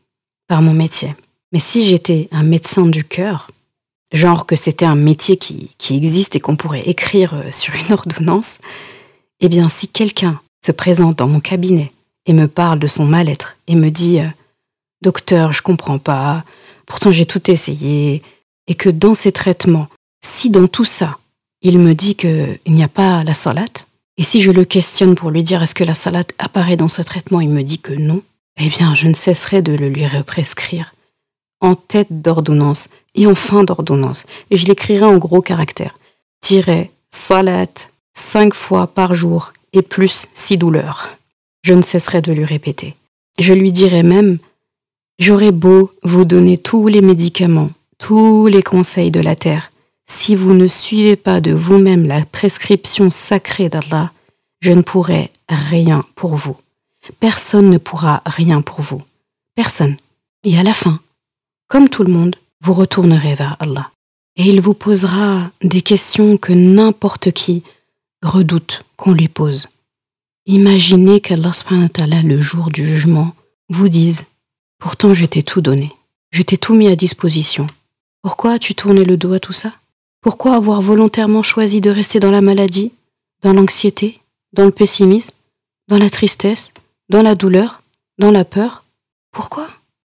par 0.49 0.63
mon 0.63 0.73
métier. 0.73 1.15
Mais 1.53 1.59
si 1.59 1.89
j'étais 1.89 2.29
un 2.33 2.43
médecin 2.43 2.87
du 2.87 3.05
cœur, 3.05 3.51
genre 4.13 4.47
que 4.47 4.57
c'était 4.57 4.85
un 4.85 4.95
métier 4.95 5.37
qui, 5.37 5.71
existe 5.91 6.37
et 6.37 6.41
qu'on 6.41 6.57
pourrait 6.57 6.81
écrire 6.81 7.35
euh, 7.35 7.51
sur 7.51 7.75
une 7.75 7.93
ordonnance, 7.93 8.59
eh 9.41 9.49
bien 9.49 9.69
si 9.69 9.89
quelqu'un 9.89 10.41
se 10.65 10.73
présente 10.73 11.17
dans 11.17 11.29
mon 11.29 11.41
cabinet 11.41 11.91
et 12.27 12.33
me 12.33 12.49
parle 12.49 12.79
de 12.79 12.87
son 12.87 13.05
mal-être 13.05 13.57
et 13.67 13.75
me 13.75 13.91
dit 13.91 14.21
euh, 14.21 14.29
Docteur, 15.03 15.53
je 15.53 15.63
comprends 15.63 15.99
pas, 15.99 16.45
pourtant 16.87 17.13
j'ai 17.13 17.27
tout 17.27 17.51
essayé, 17.51 18.23
et 18.67 18.75
que 18.75 18.89
dans 18.89 19.15
ces 19.15 19.31
traitements, 19.31 19.89
si 20.25 20.51
dans 20.51 20.67
tout 20.67 20.87
ça, 20.87 21.19
il 21.63 21.79
me 21.79 21.95
dit 21.95 22.17
qu'il 22.17 22.59
n'y 22.67 22.83
a 22.83 22.89
pas 22.89 23.23
la 23.23 23.35
salade, 23.35 23.79
et 24.17 24.23
si 24.23 24.41
je 24.41 24.51
le 24.51 24.65
questionne 24.65 25.15
pour 25.15 25.31
lui 25.31 25.43
dire 25.43 25.63
est-ce 25.63 25.75
que 25.75 25.85
la 25.85 25.95
salade 25.95 26.33
apparaît 26.39 26.77
dans 26.77 26.89
ce 26.89 27.03
traitement, 27.03 27.41
il 27.41 27.51
me 27.51 27.63
dit 27.63 27.79
que 27.79 27.93
non, 27.93 28.23
eh 28.59 28.69
bien 28.69 28.95
je 28.95 29.07
ne 29.09 29.15
cesserai 29.15 29.61
de 29.61 29.73
le 29.73 29.89
lui 29.89 30.07
represcrire 30.07 30.95
en 31.61 31.75
tête 31.75 32.23
d'ordonnance 32.23 32.89
et 33.15 33.27
en 33.27 33.35
fin 33.35 33.65
d'ordonnance. 33.65 34.25
Et 34.51 34.57
je 34.57 34.67
l'écrirai 34.67 35.05
en 35.05 35.19
gros 35.19 35.43
caractères. 35.43 35.99
Tiret, 36.41 36.91
salade, 37.11 37.69
cinq 38.13 38.55
fois 38.55 38.87
par 38.87 39.15
jour 39.15 39.53
et 39.73 39.83
plus 39.83 40.27
si 40.35 40.59
douleur. 40.59 41.17
Je 41.63 41.75
ne 41.75 41.83
cesserai 41.83 42.23
de 42.23 42.33
lui 42.33 42.45
répéter. 42.45 42.95
Je 43.39 43.53
lui 43.53 43.73
dirai 43.73 44.03
même 44.03 44.39
J'aurais 45.19 45.53
beau 45.53 45.93
vous 46.03 46.27
donner 46.27 46.59
tous 46.59 46.89
les 46.89 47.01
médicaments, 47.01 47.71
tous 47.99 48.49
les 48.49 48.63
conseils 48.63 49.11
de 49.11 49.21
la 49.21 49.35
terre. 49.35 49.73
Si 50.07 50.35
vous 50.35 50.53
ne 50.53 50.67
suivez 50.67 51.17
pas 51.17 51.41
de 51.41 51.53
vous-même 51.53 52.07
la 52.07 52.23
prescription 52.27 53.09
sacrée 53.09 53.71
d'Allah, 53.71 54.13
je 54.61 54.73
ne 54.73 54.83
pourrai 54.83 55.31
rien 55.49 56.05
pour 56.17 56.37
vous. 56.37 56.57
Personne 57.19 57.71
ne 57.71 57.79
pourra 57.79 58.23
rien 58.27 58.61
pour 58.61 58.83
vous. 58.83 59.03
Personne. 59.55 59.97
Et 60.45 60.59
à 60.59 60.63
la 60.63 60.75
fin, 60.75 61.01
comme 61.69 61.89
tout 61.89 62.05
le 62.05 62.13
monde, 62.13 62.37
vous 62.61 62.73
retournerez 62.73 63.35
vers 63.35 63.57
Allah. 63.61 63.91
Et 64.37 64.45
il 64.45 64.61
vous 64.61 64.75
posera 64.75 65.51
des 65.63 65.83
questions 65.83 66.37
que 66.37 66.53
n'importe 66.53 67.33
qui 67.33 67.63
redoute 68.23 68.85
qu'on 68.97 69.13
lui 69.13 69.29
pose. 69.29 69.69
Imaginez 70.47 71.21
qu'Allah, 71.21 71.53
le 72.23 72.41
jour 72.41 72.71
du 72.71 72.87
jugement, 72.87 73.35
vous 73.69 73.89
dise 73.89 74.25
Pourtant, 74.79 75.15
je 75.15 75.25
t'ai 75.25 75.43
tout 75.43 75.61
donné. 75.61 75.91
Je 76.31 76.43
t'ai 76.43 76.57
tout 76.57 76.75
mis 76.75 76.89
à 76.89 76.97
disposition. 76.97 77.67
Pourquoi 78.23 78.53
as-tu 78.53 78.75
tourné 78.75 79.05
le 79.05 79.17
dos 79.17 79.33
à 79.33 79.41
tout 79.41 79.53
ça? 79.53 79.73
Pourquoi 80.21 80.55
avoir 80.55 80.83
volontairement 80.83 81.43
choisi 81.43 81.81
de 81.81 81.91
rester 81.91 82.21
dans 82.21 82.31
la 82.31 82.41
maladie, 82.41 82.93
dans 83.43 83.53
l'anxiété, 83.53 84.21
dans 84.53 84.65
le 84.65 84.71
pessimisme, 84.71 85.31
dans 85.89 85.99
la 85.99 86.11
tristesse, 86.11 86.73
dans 87.09 87.23
la 87.23 87.35
douleur, 87.35 87.83
dans 88.19 88.31
la 88.31 88.45
peur? 88.45 88.85
Pourquoi? 89.33 89.69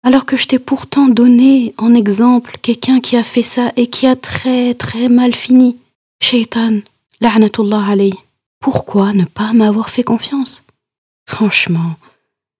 Alors 0.03 0.25
que 0.25 0.37
je 0.37 0.47
t'ai 0.47 0.59
pourtant 0.59 1.07
donné 1.07 1.73
en 1.77 1.93
exemple 1.93 2.57
quelqu'un 2.61 2.99
qui 3.01 3.17
a 3.17 3.23
fait 3.23 3.41
ça 3.41 3.71
et 3.75 3.87
qui 3.87 4.07
a 4.07 4.15
très 4.15 4.73
très 4.73 5.09
mal 5.09 5.33
fini. 5.33 5.77
Shaitan, 6.21 6.79
la'natullah 7.19 7.85
alayh. 7.85 8.13
Pourquoi 8.59 9.13
ne 9.13 9.25
pas 9.25 9.53
m'avoir 9.53 9.89
fait 9.89 10.03
confiance? 10.03 10.63
Franchement, 11.25 11.95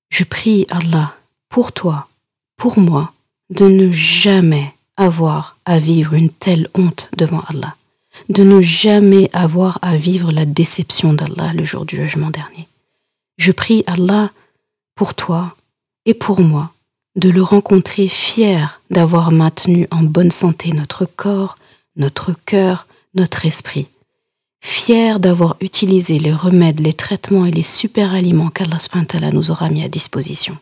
je 0.10 0.24
prie 0.24 0.68
Allah 0.70 1.16
pour 1.50 1.72
toi, 1.72 2.08
pour 2.58 2.80
moi, 2.80 3.14
de 3.50 3.66
ne 3.66 3.92
jamais 3.92 4.74
avoir 4.98 5.58
à 5.66 5.80
vivre 5.80 6.14
une 6.14 6.30
telle 6.30 6.70
honte 6.76 7.10
devant 7.16 7.42
Allah, 7.48 7.76
de 8.30 8.44
ne 8.44 8.62
jamais 8.62 9.30
avoir 9.34 9.80
à 9.82 9.96
vivre 9.96 10.32
la 10.32 10.46
déception 10.46 11.14
d'Allah 11.14 11.54
le 11.54 11.64
jour 11.64 11.86
du 11.86 11.96
jugement 11.96 12.30
dernier. 12.30 12.68
Je 13.38 13.52
prie 13.52 13.84
Allah 13.88 14.32
pour 14.96 15.14
toi 15.14 15.56
et 16.06 16.14
pour 16.14 16.42
moi 16.42 16.72
de 17.18 17.30
le 17.30 17.42
rencontrer 17.42 18.08
fier 18.08 18.82
d'avoir 18.90 19.32
maintenu 19.32 19.88
en 19.92 20.04
bonne 20.04 20.32
santé 20.32 20.72
notre 20.72 21.06
corps, 21.06 21.58
notre 21.96 22.34
cœur, 22.46 22.88
notre 23.16 23.46
esprit, 23.46 23.88
fier 24.64 25.20
d'avoir 25.20 25.58
utilisé 25.60 26.20
les 26.20 26.34
remèdes, 26.34 26.80
les 26.80 26.94
traitements 26.94 27.46
et 27.46 27.52
les 27.52 27.64
super 27.64 28.14
aliments 28.14 28.50
qu'Allah 28.50 29.32
nous 29.32 29.52
aura 29.52 29.70
mis 29.70 29.84
à 29.84 29.90
disposition 29.90 30.58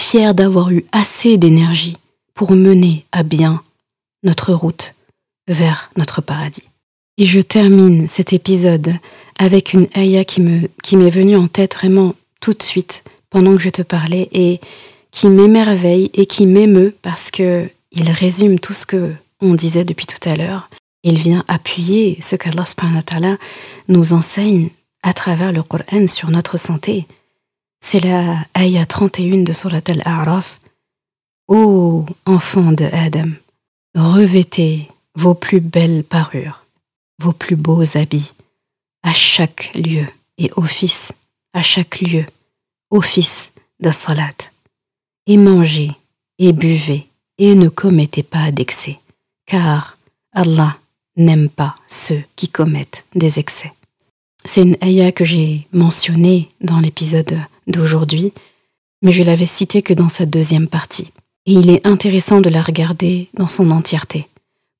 fier 0.00 0.34
d'avoir 0.34 0.70
eu 0.70 0.84
assez 0.92 1.36
d'énergie 1.36 1.96
pour 2.34 2.52
mener 2.52 3.04
à 3.12 3.22
bien 3.22 3.62
notre 4.22 4.52
route 4.52 4.94
vers 5.46 5.90
notre 5.96 6.22
paradis. 6.22 6.62
Et 7.18 7.26
je 7.26 7.40
termine 7.40 8.08
cet 8.08 8.32
épisode 8.32 8.94
avec 9.38 9.72
une 9.72 9.86
ayah 9.94 10.24
qui 10.24 10.40
me 10.40 10.68
qui 10.82 10.96
m'est 10.96 11.10
venue 11.10 11.36
en 11.36 11.48
tête 11.48 11.74
vraiment 11.74 12.14
tout 12.40 12.52
de 12.52 12.62
suite 12.62 13.04
pendant 13.28 13.54
que 13.56 13.62
je 13.62 13.68
te 13.68 13.82
parlais 13.82 14.28
et 14.32 14.60
qui 15.10 15.28
m'émerveille 15.28 16.10
et 16.14 16.26
qui 16.26 16.46
m'émeut 16.46 16.96
parce 17.02 17.30
que 17.30 17.68
il 17.92 18.10
résume 18.10 18.60
tout 18.60 18.72
ce 18.72 18.86
que 18.86 19.12
on 19.40 19.54
disait 19.54 19.84
depuis 19.84 20.06
tout 20.06 20.28
à 20.28 20.36
l'heure. 20.36 20.70
Il 21.02 21.18
vient 21.18 21.44
appuyer 21.48 22.20
ce 22.20 22.36
qu'Allah 22.36 23.36
nous 23.88 24.12
enseigne 24.12 24.68
à 25.02 25.12
travers 25.12 25.52
le 25.52 25.62
Coran 25.62 26.06
sur 26.06 26.30
notre 26.30 26.58
santé. 26.58 27.06
C'est 27.80 28.00
la 28.00 28.36
ayah 28.56 28.84
31 28.84 29.42
de 29.42 29.52
Surat 29.52 29.80
al-A'raf. 29.86 30.60
Ô 31.48 32.06
enfants 32.26 32.72
de 32.72 32.84
Adam, 32.84 33.30
revêtez 33.96 34.88
vos 35.16 35.34
plus 35.34 35.60
belles 35.60 36.04
parures, 36.04 36.64
vos 37.18 37.32
plus 37.32 37.56
beaux 37.56 37.96
habits, 37.96 38.34
à 39.02 39.12
chaque 39.12 39.72
lieu 39.74 40.06
et 40.38 40.50
office, 40.56 41.12
à 41.52 41.62
chaque 41.62 42.00
lieu, 42.00 42.24
office 42.90 43.50
de 43.80 43.90
salat, 43.90 44.49
et 45.26 45.36
mangez 45.36 45.90
et 46.38 46.52
buvez 46.52 47.06
et 47.38 47.54
ne 47.54 47.68
commettez 47.68 48.22
pas 48.22 48.50
d'excès, 48.50 48.98
car 49.46 49.96
Allah 50.32 50.76
n'aime 51.16 51.48
pas 51.48 51.76
ceux 51.88 52.22
qui 52.36 52.48
commettent 52.48 53.04
des 53.14 53.38
excès. 53.38 53.72
C'est 54.44 54.62
une 54.62 54.76
ayah 54.82 55.12
que 55.12 55.24
j'ai 55.24 55.66
mentionnée 55.72 56.48
dans 56.60 56.80
l'épisode 56.80 57.38
d'aujourd'hui, 57.66 58.32
mais 59.02 59.12
je 59.12 59.22
l'avais 59.22 59.46
citée 59.46 59.82
que 59.82 59.94
dans 59.94 60.08
sa 60.08 60.26
deuxième 60.26 60.68
partie. 60.68 61.12
Et 61.46 61.52
il 61.52 61.70
est 61.70 61.86
intéressant 61.86 62.40
de 62.40 62.50
la 62.50 62.62
regarder 62.62 63.28
dans 63.34 63.48
son 63.48 63.70
entièreté. 63.70 64.26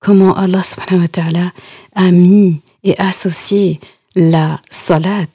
Comment 0.00 0.34
Allah 0.36 0.62
subhanahu 0.62 1.02
wa 1.02 1.08
ta'ala 1.08 1.52
a 1.94 2.10
mis 2.10 2.60
et 2.84 2.98
associé 2.98 3.80
la 4.14 4.60
salat 4.70 5.26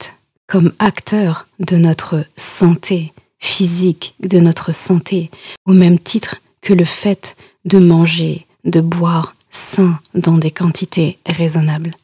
comme 0.46 0.72
acteur 0.78 1.46
de 1.60 1.76
notre 1.76 2.24
santé 2.36 3.12
physique, 3.38 4.14
de 4.20 4.38
notre 4.38 4.72
santé, 4.72 5.30
au 5.66 5.72
même 5.72 5.98
titre 5.98 6.36
que 6.60 6.72
le 6.72 6.84
fait 6.84 7.36
de 7.64 7.78
manger, 7.78 8.46
de 8.64 8.80
boire 8.80 9.34
sain 9.50 9.98
dans 10.14 10.38
des 10.38 10.50
quantités 10.50 11.18
raisonnables. 11.26 11.94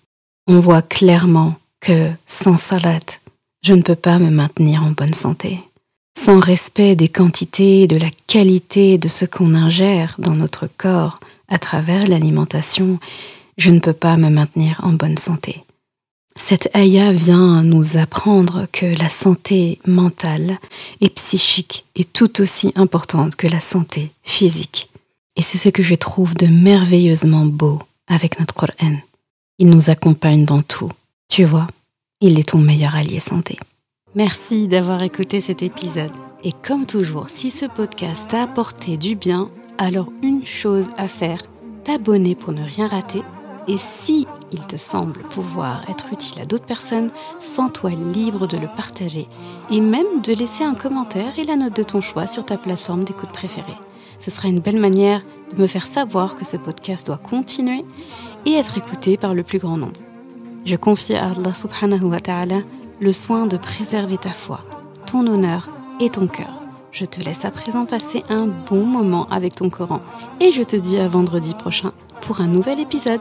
On 0.47 0.61
voit 0.61 0.83
clairement 0.83 1.55
que 1.81 2.11
sans 2.27 2.57
salade, 2.57 3.03
je 3.63 3.75
ne 3.75 3.83
peux 3.83 3.97
pas 3.97 4.19
me 4.19 4.31
maintenir 4.31 4.83
en 4.83 4.91
bonne 4.91 5.15
santé. 5.15 5.59
Sans 6.19 6.41
respect 6.41 6.95
des 6.95 7.09
quantités 7.09 7.87
de 7.87 7.97
la 7.97 8.11
qualité 8.27 8.99
de 8.99 9.09
ce 9.09 9.25
qu'on 9.25 9.55
ingère 9.55 10.17
dans 10.19 10.35
notre 10.35 10.67
corps 10.67 11.21
à 11.49 11.59
travers 11.59 12.07
l'alimentation, 12.07 12.99
je 13.59 13.71
ne 13.71 13.81
peux 13.81 13.93
pas 13.93 14.17
me 14.17 14.29
maintenir 14.29 14.81
en 14.83 14.93
bonne 14.93 15.19
santé. 15.19 15.63
Cette 16.45 16.75
ayah 16.75 17.13
vient 17.13 17.63
nous 17.63 17.97
apprendre 17.97 18.67
que 18.73 18.85
la 18.99 19.09
santé 19.09 19.79
mentale 19.87 20.59
et 21.01 21.09
psychique 21.09 21.85
est 21.95 22.13
tout 22.13 22.41
aussi 22.41 22.73
importante 22.75 23.37
que 23.37 23.47
la 23.47 23.61
santé 23.61 24.11
physique. 24.25 24.91
Et 25.37 25.41
c'est 25.41 25.57
ce 25.57 25.69
que 25.69 25.85
je 25.85 25.95
trouve 25.95 26.35
de 26.35 26.49
merveilleusement 26.49 27.47
beau 27.47 27.79
avec 28.09 28.41
notre 28.41 28.55
Coran. 28.55 28.97
Il 29.61 29.69
nous 29.69 29.89
accompagne 29.89 30.45
dans 30.45 30.63
tout. 30.63 30.91
Tu 31.29 31.45
vois, 31.45 31.69
il 32.21 32.41
est 32.41 32.49
ton 32.49 32.59
meilleur 32.59 32.97
allié 32.97 33.21
santé. 33.21 33.57
Merci 34.17 34.67
d'avoir 34.67 35.01
écouté 35.05 35.41
cet 35.41 35.63
épisode. 35.63 36.11
Et 36.43 36.51
comme 36.51 36.87
toujours, 36.87 37.31
si 37.31 37.53
ce 37.53 37.67
podcast 37.67 38.25
t'a 38.29 38.43
apporté 38.43 38.97
du 38.97 39.15
bien, 39.15 39.49
alors 39.79 40.09
une 40.25 40.45
chose 40.45 40.89
à 40.97 41.07
faire, 41.07 41.45
t'abonner 41.85 42.35
pour 42.35 42.53
ne 42.53 42.65
rien 42.65 42.89
rater. 42.89 43.23
Et 43.69 43.79
si 43.79 44.27
il 44.53 44.67
te 44.67 44.77
semble 44.77 45.21
pouvoir 45.23 45.83
être 45.89 46.13
utile 46.13 46.43
à 46.43 46.45
d'autres 46.45 46.67
personnes, 46.67 47.11
sens-toi 47.41 47.91
libre 47.91 48.47
de 48.47 48.57
le 48.57 48.69
partager 48.69 49.29
et 49.71 49.81
même 49.81 50.21
de 50.23 50.33
laisser 50.33 50.65
un 50.65 50.75
commentaire 50.75 51.39
et 51.39 51.45
la 51.45 51.57
note 51.57 51.77
de 51.77 51.83
ton 51.83 52.01
choix 52.01 52.27
sur 52.27 52.45
ta 52.45 52.57
plateforme 52.57 53.05
d'écoute 53.05 53.33
préférée. 53.33 53.77
Ce 54.19 54.31
sera 54.31 54.49
une 54.49 54.61
belle 54.61 54.79
manière 54.79 55.23
de 55.53 55.61
me 55.61 55.67
faire 55.67 55.87
savoir 55.87 56.37
que 56.37 56.45
ce 56.45 56.57
podcast 56.57 57.07
doit 57.07 57.19
continuer 57.19 57.85
et 58.47 58.53
être 58.53 58.79
écouté 58.79 59.17
par 59.17 59.35
le 59.35 59.43
plus 59.43 59.59
grand 59.59 59.77
nombre. 59.77 60.01
Je 60.65 60.77
confie 60.77 61.15
à 61.17 61.31
Allah 61.31 61.55
subhanahu 61.55 62.05
wa 62.05 62.21
ta'ala 62.21 62.59
le 63.01 63.13
soin 63.13 63.47
de 63.47 63.57
préserver 63.57 64.19
ta 64.19 64.31
foi, 64.31 64.61
ton 65.07 65.27
honneur 65.27 65.69
et 65.99 66.09
ton 66.09 66.29
cœur. 66.29 66.63
Je 66.93 67.05
te 67.05 67.21
laisse 67.21 67.45
à 67.45 67.51
présent 67.51 67.87
passer 67.87 68.23
un 68.29 68.47
bon 68.47 68.85
moment 68.85 69.27
avec 69.31 69.55
ton 69.55 69.71
Coran 69.71 70.03
et 70.41 70.53
je 70.53 70.63
te 70.63 70.77
dis 70.77 70.99
à 70.99 71.09
vendredi 71.09 71.55
prochain 71.55 71.93
pour 72.21 72.41
un 72.41 72.47
nouvel 72.47 72.79
épisode. 72.79 73.21